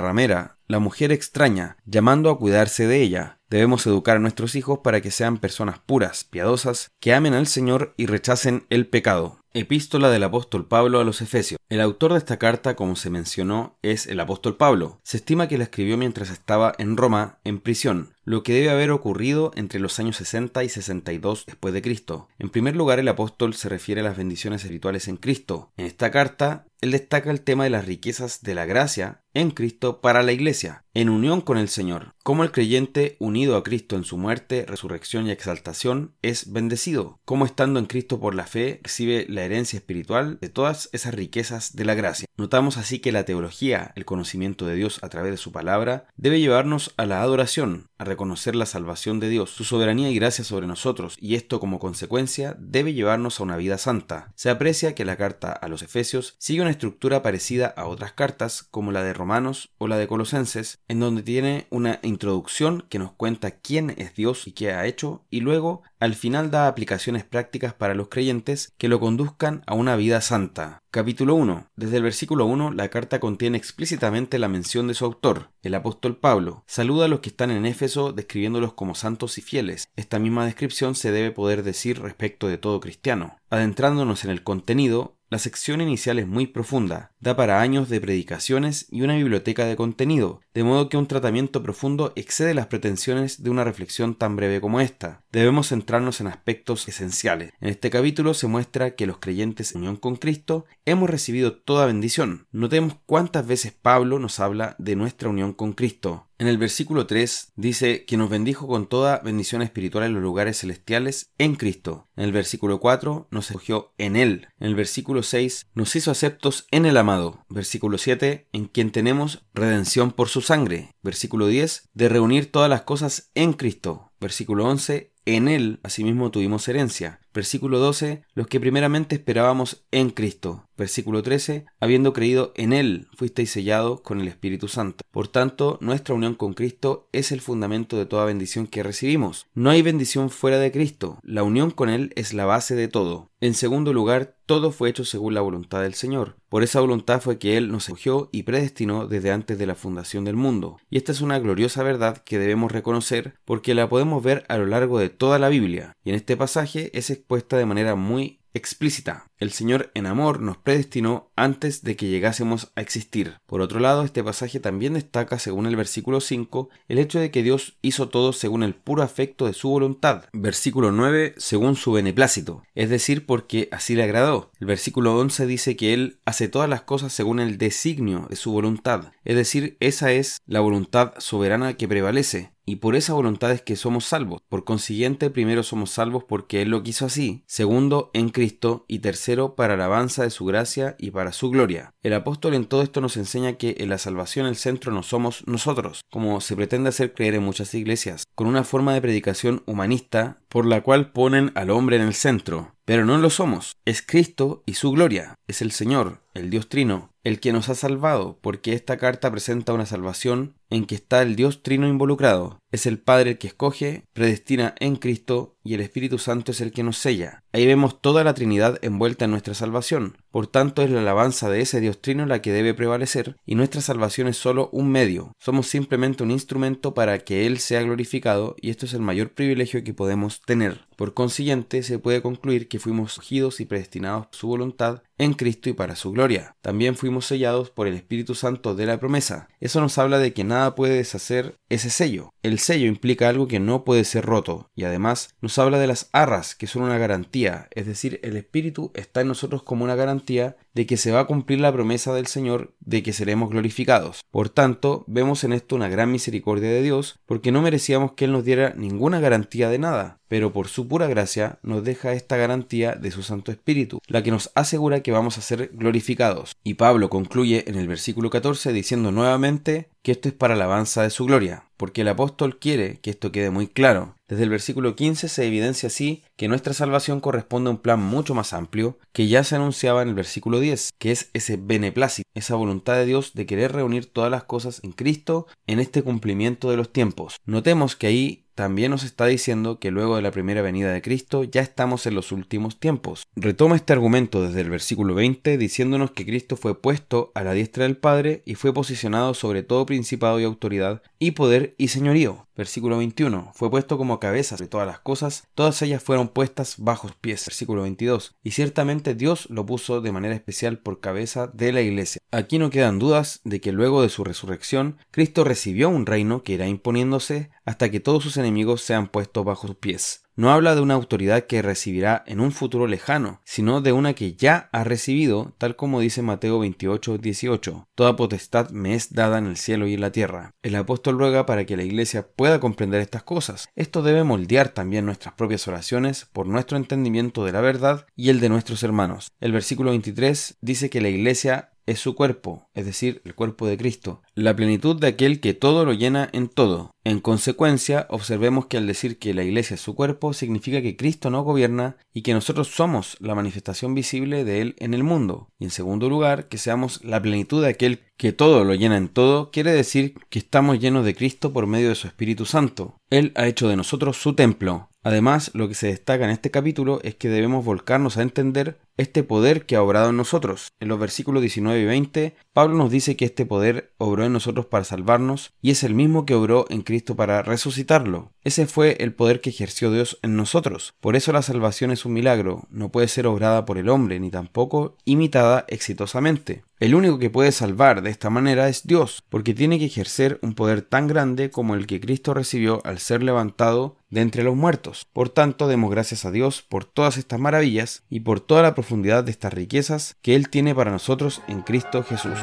ramera, 0.00 0.56
la 0.66 0.78
mujer 0.78 1.12
extraña, 1.12 1.76
llamando 1.86 2.30
a 2.30 2.38
cuidarse 2.38 2.86
de 2.86 3.02
ella. 3.02 3.37
Debemos 3.50 3.86
educar 3.86 4.16
a 4.16 4.20
nuestros 4.20 4.54
hijos 4.54 4.80
para 4.84 5.00
que 5.00 5.10
sean 5.10 5.38
personas 5.38 5.78
puras, 5.78 6.24
piadosas, 6.24 6.90
que 7.00 7.14
amen 7.14 7.32
al 7.32 7.46
Señor 7.46 7.94
y 7.96 8.06
rechacen 8.06 8.66
el 8.68 8.86
pecado. 8.86 9.40
Epístola 9.54 10.10
del 10.10 10.24
apóstol 10.24 10.66
Pablo 10.66 11.00
a 11.00 11.04
los 11.04 11.22
Efesios. 11.22 11.58
El 11.70 11.80
autor 11.80 12.12
de 12.12 12.18
esta 12.18 12.38
carta, 12.38 12.76
como 12.76 12.96
se 12.96 13.08
mencionó, 13.08 13.78
es 13.82 14.06
el 14.06 14.20
apóstol 14.20 14.56
Pablo. 14.56 15.00
Se 15.02 15.16
estima 15.16 15.48
que 15.48 15.56
la 15.56 15.64
escribió 15.64 15.96
mientras 15.96 16.30
estaba 16.30 16.74
en 16.78 16.96
Roma, 16.96 17.38
en 17.44 17.60
prisión, 17.60 18.14
lo 18.24 18.42
que 18.42 18.52
debe 18.52 18.68
haber 18.68 18.90
ocurrido 18.90 19.52
entre 19.54 19.80
los 19.80 19.98
años 19.98 20.16
60 20.16 20.62
y 20.64 20.68
62 20.68 21.46
después 21.46 21.72
de 21.72 21.80
Cristo. 21.80 22.28
En 22.38 22.50
primer 22.50 22.76
lugar, 22.76 22.98
el 22.98 23.08
apóstol 23.08 23.54
se 23.54 23.70
refiere 23.70 24.02
a 24.02 24.04
las 24.04 24.18
bendiciones 24.18 24.62
espirituales 24.62 25.08
en 25.08 25.16
Cristo. 25.16 25.72
En 25.78 25.86
esta 25.86 26.10
carta, 26.10 26.66
él 26.80 26.92
destaca 26.92 27.30
el 27.30 27.40
tema 27.40 27.64
de 27.64 27.70
las 27.70 27.86
riquezas 27.86 28.42
de 28.42 28.54
la 28.54 28.66
gracia 28.66 29.22
en 29.34 29.50
Cristo 29.50 30.00
para 30.00 30.22
la 30.22 30.32
Iglesia, 30.32 30.84
en 30.94 31.08
unión 31.08 31.40
con 31.40 31.58
el 31.58 31.68
Señor. 31.68 32.14
Como 32.22 32.44
el 32.44 32.52
creyente 32.52 33.16
unido 33.18 33.56
a 33.56 33.62
Cristo 33.62 33.96
en 33.96 34.04
su 34.04 34.16
muerte, 34.16 34.64
resurrección 34.66 35.26
y 35.26 35.30
exaltación 35.30 36.14
es 36.22 36.52
bendecido. 36.52 37.20
Como 37.24 37.46
estando 37.46 37.80
en 37.80 37.86
Cristo 37.86 38.20
por 38.20 38.34
la 38.34 38.46
fe 38.46 38.80
recibe 38.82 39.26
la 39.28 39.37
herencia 39.44 39.78
espiritual 39.78 40.38
de 40.40 40.48
todas 40.48 40.88
esas 40.92 41.14
riquezas 41.14 41.74
de 41.74 41.84
la 41.84 41.94
gracia. 41.94 42.26
Notamos 42.36 42.76
así 42.76 43.00
que 43.00 43.12
la 43.12 43.24
teología, 43.24 43.92
el 43.96 44.04
conocimiento 44.04 44.66
de 44.66 44.74
Dios 44.74 44.98
a 45.02 45.08
través 45.08 45.32
de 45.32 45.36
su 45.36 45.52
palabra, 45.52 46.06
debe 46.16 46.40
llevarnos 46.40 46.94
a 46.96 47.06
la 47.06 47.20
adoración, 47.22 47.88
a 47.98 48.04
reconocer 48.04 48.54
la 48.54 48.66
salvación 48.66 49.18
de 49.20 49.28
Dios, 49.28 49.50
su 49.50 49.64
soberanía 49.64 50.10
y 50.10 50.14
gracia 50.14 50.44
sobre 50.44 50.66
nosotros, 50.66 51.16
y 51.20 51.34
esto 51.34 51.60
como 51.60 51.78
consecuencia 51.78 52.56
debe 52.58 52.94
llevarnos 52.94 53.40
a 53.40 53.42
una 53.42 53.56
vida 53.56 53.78
santa. 53.78 54.32
Se 54.34 54.50
aprecia 54.50 54.94
que 54.94 55.04
la 55.04 55.16
carta 55.16 55.52
a 55.52 55.68
los 55.68 55.82
Efesios 55.82 56.36
sigue 56.38 56.60
una 56.60 56.70
estructura 56.70 57.22
parecida 57.22 57.66
a 57.76 57.86
otras 57.86 58.12
cartas, 58.12 58.62
como 58.70 58.92
la 58.92 59.02
de 59.02 59.14
Romanos 59.14 59.70
o 59.78 59.88
la 59.88 59.98
de 59.98 60.06
Colosenses, 60.06 60.78
en 60.88 61.00
donde 61.00 61.22
tiene 61.22 61.66
una 61.70 61.98
introducción 62.02 62.84
que 62.88 62.98
nos 62.98 63.12
cuenta 63.12 63.50
quién 63.50 63.94
es 63.98 64.14
Dios 64.14 64.46
y 64.46 64.52
qué 64.52 64.72
ha 64.72 64.86
hecho, 64.86 65.24
y 65.30 65.40
luego 65.40 65.82
al 66.00 66.14
final 66.14 66.50
da 66.50 66.68
aplicaciones 66.68 67.24
prácticas 67.24 67.74
para 67.74 67.94
los 67.94 68.08
creyentes 68.08 68.72
que 68.78 68.88
lo 68.88 69.00
conduzcan 69.00 69.62
a 69.66 69.74
una 69.74 69.96
vida 69.96 70.20
santa. 70.20 70.82
Capítulo 70.90 71.34
1. 71.34 71.68
Desde 71.76 71.98
el 71.98 72.02
versículo 72.02 72.46
1 72.46 72.72
la 72.72 72.88
carta 72.88 73.20
contiene 73.20 73.58
explícitamente 73.58 74.38
la 74.38 74.48
mención 74.48 74.88
de 74.88 74.94
su 74.94 75.04
autor, 75.04 75.50
el 75.62 75.74
apóstol 75.74 76.16
Pablo. 76.16 76.64
Saluda 76.66 77.04
a 77.04 77.08
los 77.08 77.20
que 77.20 77.28
están 77.30 77.50
en 77.50 77.66
Éfeso 77.66 78.12
describiéndolos 78.12 78.72
como 78.72 78.94
santos 78.94 79.38
y 79.38 79.42
fieles. 79.42 79.88
Esta 79.96 80.18
misma 80.18 80.46
descripción 80.46 80.94
se 80.94 81.10
debe 81.10 81.30
poder 81.30 81.62
decir 81.62 82.00
respecto 82.00 82.48
de 82.48 82.58
todo 82.58 82.80
cristiano. 82.80 83.36
Adentrándonos 83.50 84.24
en 84.24 84.30
el 84.30 84.42
contenido, 84.42 85.17
la 85.30 85.38
sección 85.38 85.80
inicial 85.80 86.18
es 86.18 86.26
muy 86.26 86.46
profunda, 86.46 87.12
da 87.20 87.36
para 87.36 87.60
años 87.60 87.88
de 87.88 88.00
predicaciones 88.00 88.86
y 88.90 89.02
una 89.02 89.16
biblioteca 89.16 89.66
de 89.66 89.76
contenido, 89.76 90.40
de 90.54 90.64
modo 90.64 90.88
que 90.88 90.96
un 90.96 91.06
tratamiento 91.06 91.62
profundo 91.62 92.12
excede 92.16 92.54
las 92.54 92.68
pretensiones 92.68 93.42
de 93.42 93.50
una 93.50 93.64
reflexión 93.64 94.14
tan 94.14 94.36
breve 94.36 94.60
como 94.60 94.80
esta. 94.80 95.22
Debemos 95.30 95.68
centrarnos 95.68 96.20
en 96.20 96.28
aspectos 96.28 96.88
esenciales. 96.88 97.52
En 97.60 97.68
este 97.68 97.90
capítulo 97.90 98.32
se 98.32 98.46
muestra 98.46 98.94
que 98.94 99.06
los 99.06 99.18
creyentes 99.18 99.72
en 99.72 99.82
unión 99.82 99.96
con 99.96 100.16
Cristo 100.16 100.64
hemos 100.86 101.10
recibido 101.10 101.52
toda 101.52 101.86
bendición. 101.86 102.46
Notemos 102.50 102.96
cuántas 103.04 103.46
veces 103.46 103.72
Pablo 103.72 104.18
nos 104.18 104.40
habla 104.40 104.76
de 104.78 104.96
nuestra 104.96 105.28
unión 105.28 105.52
con 105.52 105.72
Cristo. 105.72 106.27
En 106.40 106.46
el 106.46 106.56
versículo 106.56 107.08
3 107.08 107.52
dice 107.56 108.04
que 108.04 108.16
nos 108.16 108.30
bendijo 108.30 108.68
con 108.68 108.88
toda 108.88 109.18
bendición 109.18 109.60
espiritual 109.60 110.04
en 110.04 110.14
los 110.14 110.22
lugares 110.22 110.60
celestiales 110.60 111.32
en 111.36 111.56
Cristo. 111.56 112.06
En 112.14 112.22
el 112.22 112.30
versículo 112.30 112.78
4 112.78 113.26
nos 113.32 113.50
escogió 113.50 113.92
en 113.98 114.14
Él. 114.14 114.46
En 114.60 114.68
el 114.68 114.76
versículo 114.76 115.24
6 115.24 115.66
nos 115.74 115.96
hizo 115.96 116.12
aceptos 116.12 116.68
en 116.70 116.86
el 116.86 116.96
amado. 116.96 117.44
Versículo 117.48 117.98
7 117.98 118.46
en 118.52 118.66
quien 118.66 118.92
tenemos 118.92 119.42
redención 119.52 120.12
por 120.12 120.28
su 120.28 120.40
sangre. 120.40 120.94
Versículo 121.02 121.48
10 121.48 121.88
de 121.92 122.08
reunir 122.08 122.52
todas 122.52 122.70
las 122.70 122.82
cosas 122.82 123.32
en 123.34 123.52
Cristo. 123.52 124.12
Versículo 124.20 124.64
11 124.66 125.12
en 125.28 125.48
Él 125.48 125.80
asimismo 125.82 126.30
tuvimos 126.30 126.66
herencia. 126.68 127.20
Versículo 127.34 127.80
12, 127.80 128.22
los 128.32 128.46
que 128.46 128.60
primeramente 128.60 129.16
esperábamos 129.16 129.84
en 129.90 130.08
Cristo. 130.08 130.67
Versículo 130.78 131.24
13, 131.24 131.66
habiendo 131.80 132.12
creído 132.12 132.52
en 132.54 132.72
Él, 132.72 133.08
fuisteis 133.16 133.50
sellados 133.50 134.00
con 134.00 134.20
el 134.20 134.28
Espíritu 134.28 134.68
Santo. 134.68 135.04
Por 135.10 135.26
tanto, 135.26 135.76
nuestra 135.80 136.14
unión 136.14 136.36
con 136.36 136.54
Cristo 136.54 137.08
es 137.12 137.32
el 137.32 137.40
fundamento 137.40 137.98
de 137.98 138.06
toda 138.06 138.24
bendición 138.24 138.68
que 138.68 138.84
recibimos. 138.84 139.48
No 139.54 139.70
hay 139.70 139.82
bendición 139.82 140.30
fuera 140.30 140.60
de 140.60 140.70
Cristo. 140.70 141.18
La 141.24 141.42
unión 141.42 141.72
con 141.72 141.90
Él 141.90 142.12
es 142.14 142.32
la 142.32 142.46
base 142.46 142.76
de 142.76 142.86
todo. 142.86 143.28
En 143.40 143.54
segundo 143.54 143.92
lugar, 143.92 144.36
todo 144.46 144.72
fue 144.72 144.88
hecho 144.88 145.04
según 145.04 145.34
la 145.34 145.40
voluntad 145.40 145.82
del 145.82 145.94
Señor. 145.94 146.36
Por 146.48 146.62
esa 146.62 146.80
voluntad 146.80 147.20
fue 147.20 147.38
que 147.38 147.56
Él 147.56 147.70
nos 147.70 147.88
escogió 147.88 148.30
y 148.32 148.44
predestinó 148.44 149.06
desde 149.06 149.30
antes 149.30 149.58
de 149.58 149.66
la 149.66 149.74
fundación 149.74 150.24
del 150.24 150.36
mundo. 150.36 150.78
Y 150.90 150.96
esta 150.96 151.12
es 151.12 151.20
una 151.20 151.38
gloriosa 151.38 151.82
verdad 151.82 152.18
que 152.18 152.38
debemos 152.38 152.72
reconocer 152.72 153.34
porque 153.44 153.74
la 153.74 153.88
podemos 153.88 154.22
ver 154.22 154.44
a 154.48 154.56
lo 154.56 154.66
largo 154.66 154.98
de 154.98 155.10
toda 155.10 155.38
la 155.38 155.48
Biblia. 155.50 155.96
Y 156.02 156.10
en 156.10 156.16
este 156.16 156.36
pasaje 156.36 156.90
es 156.96 157.10
expuesta 157.10 157.56
de 157.56 157.66
manera 157.66 157.94
muy 157.94 158.37
explícita. 158.54 159.26
El 159.38 159.52
Señor 159.52 159.90
en 159.94 160.06
amor 160.06 160.40
nos 160.40 160.56
predestinó 160.56 161.30
antes 161.36 161.82
de 161.82 161.96
que 161.96 162.08
llegásemos 162.08 162.72
a 162.74 162.80
existir. 162.80 163.36
Por 163.46 163.60
otro 163.60 163.78
lado, 163.80 164.02
este 164.02 164.24
pasaje 164.24 164.60
también 164.60 164.94
destaca, 164.94 165.38
según 165.38 165.66
el 165.66 165.76
versículo 165.76 166.20
5, 166.20 166.68
el 166.88 166.98
hecho 166.98 167.20
de 167.20 167.30
que 167.30 167.42
Dios 167.42 167.76
hizo 167.82 168.08
todo 168.08 168.32
según 168.32 168.62
el 168.62 168.74
puro 168.74 169.02
afecto 169.02 169.46
de 169.46 169.52
su 169.52 169.68
voluntad. 169.68 170.24
Versículo 170.32 170.92
9, 170.92 171.34
según 171.36 171.76
su 171.76 171.92
beneplácito, 171.92 172.62
es 172.74 172.90
decir, 172.90 173.26
porque 173.26 173.68
así 173.72 173.94
le 173.94 174.02
agradó. 174.02 174.50
El 174.60 174.66
versículo 174.66 175.16
11 175.18 175.46
dice 175.46 175.76
que 175.76 175.94
Él 175.94 176.18
hace 176.24 176.48
todas 176.48 176.68
las 176.68 176.82
cosas 176.82 177.12
según 177.12 177.40
el 177.40 177.58
designio 177.58 178.26
de 178.28 178.36
su 178.36 178.52
voluntad, 178.52 179.12
es 179.24 179.36
decir, 179.36 179.76
esa 179.80 180.12
es 180.12 180.38
la 180.46 180.60
voluntad 180.60 181.14
soberana 181.18 181.74
que 181.74 181.88
prevalece 181.88 182.52
y 182.68 182.76
por 182.76 182.96
esa 182.96 183.14
voluntad 183.14 183.50
es 183.50 183.62
que 183.62 183.76
somos 183.76 184.04
salvos. 184.04 184.42
Por 184.46 184.64
consiguiente, 184.64 185.30
primero 185.30 185.62
somos 185.62 185.90
salvos 185.90 186.24
porque 186.24 186.60
Él 186.60 186.68
lo 186.68 186.82
quiso 186.82 187.06
así, 187.06 187.42
segundo 187.46 188.10
en 188.12 188.28
Cristo 188.28 188.84
y 188.88 188.98
tercero 188.98 189.54
para 189.54 189.72
alabanza 189.72 190.22
de 190.22 190.28
su 190.28 190.44
gracia 190.44 190.94
y 190.98 191.10
para 191.10 191.32
su 191.32 191.48
gloria. 191.48 191.94
El 192.02 192.12
apóstol 192.12 192.52
en 192.52 192.66
todo 192.66 192.82
esto 192.82 193.00
nos 193.00 193.16
enseña 193.16 193.54
que 193.54 193.76
en 193.78 193.88
la 193.88 193.96
salvación 193.96 194.44
el 194.44 194.56
centro 194.56 194.92
no 194.92 195.02
somos 195.02 195.46
nosotros, 195.46 196.02
como 196.10 196.42
se 196.42 196.56
pretende 196.56 196.90
hacer 196.90 197.14
creer 197.14 197.36
en 197.36 197.42
muchas 197.42 197.72
iglesias, 197.72 198.24
con 198.34 198.46
una 198.46 198.64
forma 198.64 198.92
de 198.92 199.00
predicación 199.00 199.62
humanista 199.64 200.42
por 200.50 200.66
la 200.66 200.82
cual 200.82 201.10
ponen 201.12 201.52
al 201.54 201.70
hombre 201.70 201.96
en 201.96 202.02
el 202.02 202.12
centro. 202.12 202.77
Pero 202.88 203.04
no 203.04 203.18
lo 203.18 203.28
somos. 203.28 203.76
Es 203.84 204.00
Cristo 204.00 204.62
y 204.64 204.72
su 204.72 204.90
gloria. 204.92 205.34
Es 205.46 205.60
el 205.60 205.72
Señor, 205.72 206.22
el 206.32 206.48
Dios 206.48 206.70
Trino, 206.70 207.10
el 207.22 207.38
que 207.38 207.52
nos 207.52 207.68
ha 207.68 207.74
salvado, 207.74 208.38
porque 208.40 208.72
esta 208.72 208.96
carta 208.96 209.30
presenta 209.30 209.74
una 209.74 209.84
salvación 209.84 210.54
en 210.70 210.86
que 210.86 210.94
está 210.94 211.20
el 211.20 211.36
Dios 211.36 211.62
Trino 211.62 211.86
involucrado. 211.86 212.60
Es 212.70 212.84
el 212.84 212.98
Padre 212.98 213.30
el 213.30 213.38
que 213.38 213.46
escoge, 213.46 214.04
predestina 214.12 214.74
en 214.78 214.96
Cristo 214.96 215.56
y 215.64 215.72
el 215.72 215.80
Espíritu 215.80 216.18
Santo 216.18 216.52
es 216.52 216.60
el 216.60 216.70
que 216.72 216.82
nos 216.82 216.98
sella. 216.98 217.42
Ahí 217.52 217.66
vemos 217.66 218.02
toda 218.02 218.24
la 218.24 218.34
Trinidad 218.34 218.78
envuelta 218.82 219.24
en 219.24 219.30
nuestra 219.30 219.54
salvación. 219.54 220.18
Por 220.30 220.46
tanto, 220.46 220.82
es 220.82 220.90
la 220.90 221.00
alabanza 221.00 221.48
de 221.48 221.62
ese 221.62 221.80
Dios 221.80 222.02
Trino 222.02 222.26
la 222.26 222.42
que 222.42 222.52
debe 222.52 222.74
prevalecer 222.74 223.36
y 223.46 223.54
nuestra 223.54 223.80
salvación 223.80 224.28
es 224.28 224.36
solo 224.36 224.68
un 224.70 224.90
medio. 224.90 225.32
Somos 225.38 225.66
simplemente 225.66 226.22
un 226.22 226.30
instrumento 226.30 226.92
para 226.92 227.20
que 227.20 227.46
Él 227.46 227.58
sea 227.58 227.82
glorificado 227.82 228.54
y 228.60 228.68
esto 228.68 228.84
es 228.84 228.92
el 228.92 229.00
mayor 229.00 229.30
privilegio 229.30 229.82
que 229.82 229.94
podemos 229.94 230.42
tener. 230.42 230.86
Por 230.96 231.14
consiguiente, 231.14 231.82
se 231.82 231.98
puede 231.98 232.20
concluir 232.20 232.68
que 232.68 232.78
fuimos 232.78 233.16
ungidos 233.16 233.60
y 233.60 233.64
predestinados 233.64 234.26
su 234.32 234.46
voluntad 234.48 235.02
en 235.18 235.34
Cristo 235.34 235.68
y 235.68 235.72
para 235.72 235.96
su 235.96 236.12
gloria. 236.12 236.56
También 236.60 236.96
fuimos 236.96 237.26
sellados 237.26 237.70
por 237.70 237.86
el 237.86 237.94
Espíritu 237.94 238.34
Santo 238.34 238.74
de 238.74 238.86
la 238.86 238.98
promesa. 238.98 239.48
Eso 239.60 239.80
nos 239.80 239.98
habla 239.98 240.18
de 240.18 240.32
que 240.32 240.44
nada 240.44 240.74
puede 240.74 240.94
deshacer 240.94 241.56
ese 241.68 241.90
sello. 241.90 242.32
El 242.42 242.58
sello 242.58 242.86
implica 242.86 243.28
algo 243.28 243.48
que 243.48 243.60
no 243.60 243.84
puede 243.84 244.04
ser 244.04 244.24
roto 244.24 244.70
y 244.74 244.84
además 244.84 245.34
nos 245.40 245.58
habla 245.58 245.78
de 245.78 245.86
las 245.86 246.08
arras, 246.12 246.54
que 246.54 246.66
son 246.66 246.82
una 246.82 246.98
garantía, 246.98 247.68
es 247.72 247.86
decir, 247.86 248.20
el 248.22 248.36
Espíritu 248.36 248.92
está 248.94 249.20
en 249.20 249.28
nosotros 249.28 249.62
como 249.62 249.84
una 249.84 249.94
garantía 249.94 250.56
de 250.78 250.86
que 250.86 250.96
se 250.96 251.10
va 251.10 251.18
a 251.18 251.26
cumplir 251.26 251.58
la 251.58 251.72
promesa 251.72 252.14
del 252.14 252.28
Señor 252.28 252.72
de 252.78 253.02
que 253.02 253.12
seremos 253.12 253.50
glorificados. 253.50 254.20
Por 254.30 254.48
tanto, 254.48 255.02
vemos 255.08 255.42
en 255.42 255.52
esto 255.52 255.74
una 255.74 255.88
gran 255.88 256.12
misericordia 256.12 256.70
de 256.70 256.82
Dios, 256.82 257.18
porque 257.26 257.50
no 257.50 257.62
merecíamos 257.62 258.12
que 258.12 258.26
Él 258.26 258.30
nos 258.30 258.44
diera 258.44 258.74
ninguna 258.76 259.18
garantía 259.18 259.70
de 259.70 259.80
nada, 259.80 260.20
pero 260.28 260.52
por 260.52 260.68
su 260.68 260.86
pura 260.86 261.08
gracia 261.08 261.58
nos 261.64 261.82
deja 261.82 262.12
esta 262.12 262.36
garantía 262.36 262.92
de 262.92 263.10
su 263.10 263.24
Santo 263.24 263.50
Espíritu, 263.50 263.98
la 264.06 264.22
que 264.22 264.30
nos 264.30 264.52
asegura 264.54 265.00
que 265.00 265.10
vamos 265.10 265.36
a 265.36 265.40
ser 265.40 265.72
glorificados. 265.74 266.54
Y 266.62 266.74
Pablo 266.74 267.10
concluye 267.10 267.64
en 267.66 267.74
el 267.74 267.88
versículo 267.88 268.30
14 268.30 268.72
diciendo 268.72 269.10
nuevamente 269.10 269.88
que 270.02 270.12
esto 270.12 270.28
es 270.28 270.34
para 270.34 270.54
alabanza 270.54 271.02
de 271.02 271.10
su 271.10 271.24
gloria, 271.24 271.64
porque 271.76 272.02
el 272.02 272.08
apóstol 272.08 272.60
quiere 272.60 273.00
que 273.00 273.10
esto 273.10 273.32
quede 273.32 273.50
muy 273.50 273.66
claro. 273.66 274.14
Desde 274.28 274.44
el 274.44 274.50
versículo 274.50 274.94
15 274.94 275.28
se 275.28 275.46
evidencia 275.46 275.86
así 275.86 276.22
que 276.36 276.48
nuestra 276.48 276.74
salvación 276.74 277.20
corresponde 277.20 277.68
a 277.68 277.72
un 277.72 277.78
plan 277.78 278.00
mucho 278.00 278.34
más 278.34 278.52
amplio 278.52 278.98
que 279.12 279.26
ya 279.26 279.42
se 279.42 279.56
anunciaba 279.56 280.02
en 280.02 280.08
el 280.08 280.14
versículo 280.14 280.60
10, 280.60 280.90
que 280.98 281.12
es 281.12 281.30
ese 281.32 281.56
beneplácito, 281.56 282.28
esa 282.34 282.54
voluntad 282.54 282.94
de 282.94 283.06
Dios 283.06 283.32
de 283.32 283.46
querer 283.46 283.72
reunir 283.72 284.04
todas 284.06 284.30
las 284.30 284.44
cosas 284.44 284.80
en 284.84 284.92
Cristo 284.92 285.46
en 285.66 285.80
este 285.80 286.02
cumplimiento 286.02 286.70
de 286.70 286.76
los 286.76 286.92
tiempos. 286.92 287.36
Notemos 287.46 287.96
que 287.96 288.06
ahí 288.06 288.47
también 288.58 288.90
nos 288.90 289.04
está 289.04 289.26
diciendo 289.26 289.78
que 289.78 289.92
luego 289.92 290.16
de 290.16 290.22
la 290.22 290.32
primera 290.32 290.62
venida 290.62 290.92
de 290.92 291.00
Cristo 291.00 291.44
ya 291.44 291.60
estamos 291.60 292.06
en 292.06 292.16
los 292.16 292.32
últimos 292.32 292.80
tiempos. 292.80 293.28
Retoma 293.36 293.76
este 293.76 293.92
argumento 293.92 294.42
desde 294.42 294.62
el 294.62 294.68
versículo 294.68 295.14
20 295.14 295.56
diciéndonos 295.56 296.10
que 296.10 296.26
Cristo 296.26 296.56
fue 296.56 296.76
puesto 296.76 297.30
a 297.36 297.44
la 297.44 297.52
diestra 297.52 297.84
del 297.84 297.96
Padre 297.96 298.42
y 298.46 298.56
fue 298.56 298.74
posicionado 298.74 299.32
sobre 299.34 299.62
todo 299.62 299.86
principado 299.86 300.40
y 300.40 300.44
autoridad 300.44 301.02
y 301.20 301.30
poder 301.30 301.76
y 301.78 301.86
señorío. 301.86 302.48
Versículo 302.56 302.98
21. 302.98 303.52
Fue 303.54 303.70
puesto 303.70 303.96
como 303.98 304.18
cabeza 304.18 304.56
de 304.56 304.66
todas 304.66 304.88
las 304.88 304.98
cosas, 304.98 305.46
todas 305.54 305.80
ellas 305.82 306.02
fueron 306.02 306.26
puestas 306.26 306.74
bajo 306.78 307.08
pies. 307.20 307.46
Versículo 307.46 307.82
22. 307.82 308.34
Y 308.42 308.50
ciertamente 308.50 309.14
Dios 309.14 309.48
lo 309.48 309.64
puso 309.64 310.00
de 310.00 310.10
manera 310.10 310.34
especial 310.34 310.78
por 310.80 310.98
cabeza 310.98 311.46
de 311.54 311.70
la 311.70 311.82
iglesia. 311.82 312.20
Aquí 312.32 312.58
no 312.58 312.70
quedan 312.70 312.98
dudas 312.98 313.40
de 313.44 313.60
que 313.60 313.70
luego 313.70 314.02
de 314.02 314.08
su 314.08 314.24
resurrección, 314.24 314.98
Cristo 315.12 315.44
recibió 315.44 315.88
un 315.88 316.04
reino 316.04 316.42
que 316.42 316.54
irá 316.54 316.66
imponiéndose 316.66 317.50
hasta 317.68 317.90
que 317.90 318.00
todos 318.00 318.22
sus 318.22 318.38
enemigos 318.38 318.80
sean 318.80 319.08
puestos 319.08 319.44
bajo 319.44 319.66
sus 319.66 319.76
pies 319.76 320.22
no 320.38 320.52
habla 320.52 320.76
de 320.76 320.80
una 320.80 320.94
autoridad 320.94 321.46
que 321.46 321.62
recibirá 321.62 322.22
en 322.28 322.38
un 322.38 322.52
futuro 322.52 322.86
lejano, 322.86 323.40
sino 323.44 323.80
de 323.80 323.90
una 323.90 324.14
que 324.14 324.34
ya 324.34 324.68
ha 324.70 324.84
recibido, 324.84 325.52
tal 325.58 325.74
como 325.74 325.98
dice 325.98 326.22
Mateo 326.22 326.60
28, 326.60 327.18
18. 327.18 327.88
Toda 327.96 328.14
potestad 328.14 328.70
me 328.70 328.94
es 328.94 329.12
dada 329.12 329.38
en 329.38 329.46
el 329.46 329.56
cielo 329.56 329.88
y 329.88 329.94
en 329.94 330.00
la 330.00 330.12
tierra. 330.12 330.52
El 330.62 330.76
apóstol 330.76 331.18
ruega 331.18 331.44
para 331.44 331.64
que 331.64 331.76
la 331.76 331.82
iglesia 331.82 332.28
pueda 332.28 332.60
comprender 332.60 333.00
estas 333.00 333.24
cosas. 333.24 333.68
Esto 333.74 334.00
debe 334.02 334.22
moldear 334.22 334.68
también 334.68 335.06
nuestras 335.06 335.34
propias 335.34 335.66
oraciones 335.66 336.28
por 336.32 336.46
nuestro 336.46 336.76
entendimiento 336.76 337.44
de 337.44 337.50
la 337.50 337.60
verdad 337.60 338.06
y 338.14 338.28
el 338.28 338.38
de 338.38 338.48
nuestros 338.48 338.84
hermanos. 338.84 339.32
El 339.40 339.50
versículo 339.50 339.90
23 339.90 340.58
dice 340.60 340.88
que 340.88 341.00
la 341.00 341.08
iglesia 341.08 341.72
es 341.88 342.00
su 342.00 342.14
cuerpo, 342.14 342.68
es 342.74 342.84
decir, 342.84 343.22
el 343.24 343.34
cuerpo 343.34 343.66
de 343.66 343.78
Cristo, 343.78 344.22
la 344.34 344.54
plenitud 344.54 344.94
de 344.96 345.06
aquel 345.06 345.40
que 345.40 345.54
todo 345.54 345.86
lo 345.86 345.94
llena 345.94 346.28
en 346.32 346.48
todo. 346.48 346.92
En 347.02 347.20
consecuencia, 347.20 348.06
observemos 348.10 348.66
que 348.66 348.76
al 348.76 348.86
decir 348.86 349.18
que 349.18 349.32
la 349.32 349.42
iglesia 349.42 349.74
es 349.74 349.80
su 349.80 349.94
cuerpo, 349.94 350.34
significa 350.34 350.82
que 350.82 350.96
Cristo 350.96 351.30
no 351.30 351.42
gobierna 351.42 351.96
y 352.12 352.20
que 352.20 352.34
nosotros 352.34 352.68
somos 352.68 353.16
la 353.20 353.34
manifestación 353.34 353.94
visible 353.94 354.44
de 354.44 354.60
Él 354.60 354.76
en 354.78 354.92
el 354.92 355.02
mundo. 355.02 355.48
Y 355.58 355.64
en 355.64 355.70
segundo 355.70 356.10
lugar, 356.10 356.48
que 356.48 356.58
seamos 356.58 357.02
la 357.02 357.22
plenitud 357.22 357.62
de 357.62 357.70
aquel 357.70 358.00
que 358.18 358.32
todo 358.32 358.64
lo 358.64 358.74
llena 358.74 358.98
en 358.98 359.08
todo, 359.08 359.50
quiere 359.50 359.72
decir 359.72 360.14
que 360.28 360.40
estamos 360.40 360.80
llenos 360.80 361.06
de 361.06 361.14
Cristo 361.14 361.54
por 361.54 361.66
medio 361.66 361.88
de 361.88 361.94
su 361.94 362.06
Espíritu 362.06 362.44
Santo. 362.44 363.00
Él 363.08 363.32
ha 363.36 363.46
hecho 363.46 363.68
de 363.68 363.76
nosotros 363.76 364.18
su 364.18 364.34
templo. 364.34 364.90
Además, 365.08 365.52
lo 365.54 365.68
que 365.68 365.74
se 365.74 365.86
destaca 365.86 366.26
en 366.26 366.30
este 366.30 366.50
capítulo 366.50 367.00
es 367.02 367.14
que 367.14 367.30
debemos 367.30 367.64
volcarnos 367.64 368.18
a 368.18 368.22
entender 368.22 368.76
este 368.98 369.22
poder 369.22 369.64
que 369.64 369.74
ha 369.74 369.82
obrado 369.82 370.10
en 370.10 370.18
nosotros. 370.18 370.68
En 370.80 370.88
los 370.88 370.98
versículos 370.98 371.40
19 371.40 371.80
y 371.80 371.84
20, 371.86 372.36
Pablo 372.52 372.76
nos 372.76 372.90
dice 372.90 373.16
que 373.16 373.24
este 373.24 373.46
poder 373.46 373.94
obró 373.96 374.26
en 374.26 374.34
nosotros 374.34 374.66
para 374.66 374.84
salvarnos 374.84 375.54
y 375.62 375.70
es 375.70 375.82
el 375.82 375.94
mismo 375.94 376.26
que 376.26 376.34
obró 376.34 376.66
en 376.68 376.82
Cristo 376.82 377.16
para 377.16 377.40
resucitarlo. 377.40 378.32
Ese 378.44 378.66
fue 378.66 378.98
el 379.00 379.14
poder 379.14 379.40
que 379.40 379.48
ejerció 379.48 379.90
Dios 379.90 380.18
en 380.20 380.36
nosotros. 380.36 380.94
Por 381.00 381.16
eso 381.16 381.32
la 381.32 381.40
salvación 381.40 381.90
es 381.90 382.04
un 382.04 382.12
milagro, 382.12 382.66
no 382.68 382.90
puede 382.90 383.08
ser 383.08 383.26
obrada 383.26 383.64
por 383.64 383.78
el 383.78 383.88
hombre 383.88 384.20
ni 384.20 384.30
tampoco 384.30 384.98
imitada 385.06 385.64
exitosamente. 385.68 386.64
El 386.80 386.94
único 386.94 387.18
que 387.18 387.28
puede 387.28 387.50
salvar 387.50 388.02
de 388.02 388.10
esta 388.10 388.30
manera 388.30 388.68
es 388.68 388.86
Dios, 388.86 389.24
porque 389.28 389.52
tiene 389.52 389.80
que 389.80 389.86
ejercer 389.86 390.38
un 390.42 390.54
poder 390.54 390.82
tan 390.82 391.08
grande 391.08 391.50
como 391.50 391.74
el 391.74 391.88
que 391.88 392.00
Cristo 392.00 392.34
recibió 392.34 392.80
al 392.84 393.00
ser 393.00 393.24
levantado 393.24 393.96
de 394.10 394.20
entre 394.20 394.44
los 394.44 394.54
muertos. 394.54 395.08
Por 395.12 395.28
tanto, 395.28 395.66
demos 395.66 395.90
gracias 395.90 396.24
a 396.24 396.30
Dios 396.30 396.62
por 396.62 396.84
todas 396.84 397.16
estas 397.16 397.40
maravillas 397.40 398.04
y 398.08 398.20
por 398.20 398.38
toda 398.38 398.62
la 398.62 398.76
profundidad 398.76 399.24
de 399.24 399.32
estas 399.32 399.52
riquezas 399.52 400.16
que 400.22 400.36
Él 400.36 400.50
tiene 400.50 400.72
para 400.72 400.92
nosotros 400.92 401.42
en 401.48 401.62
Cristo 401.62 402.04
Jesús. 402.04 402.38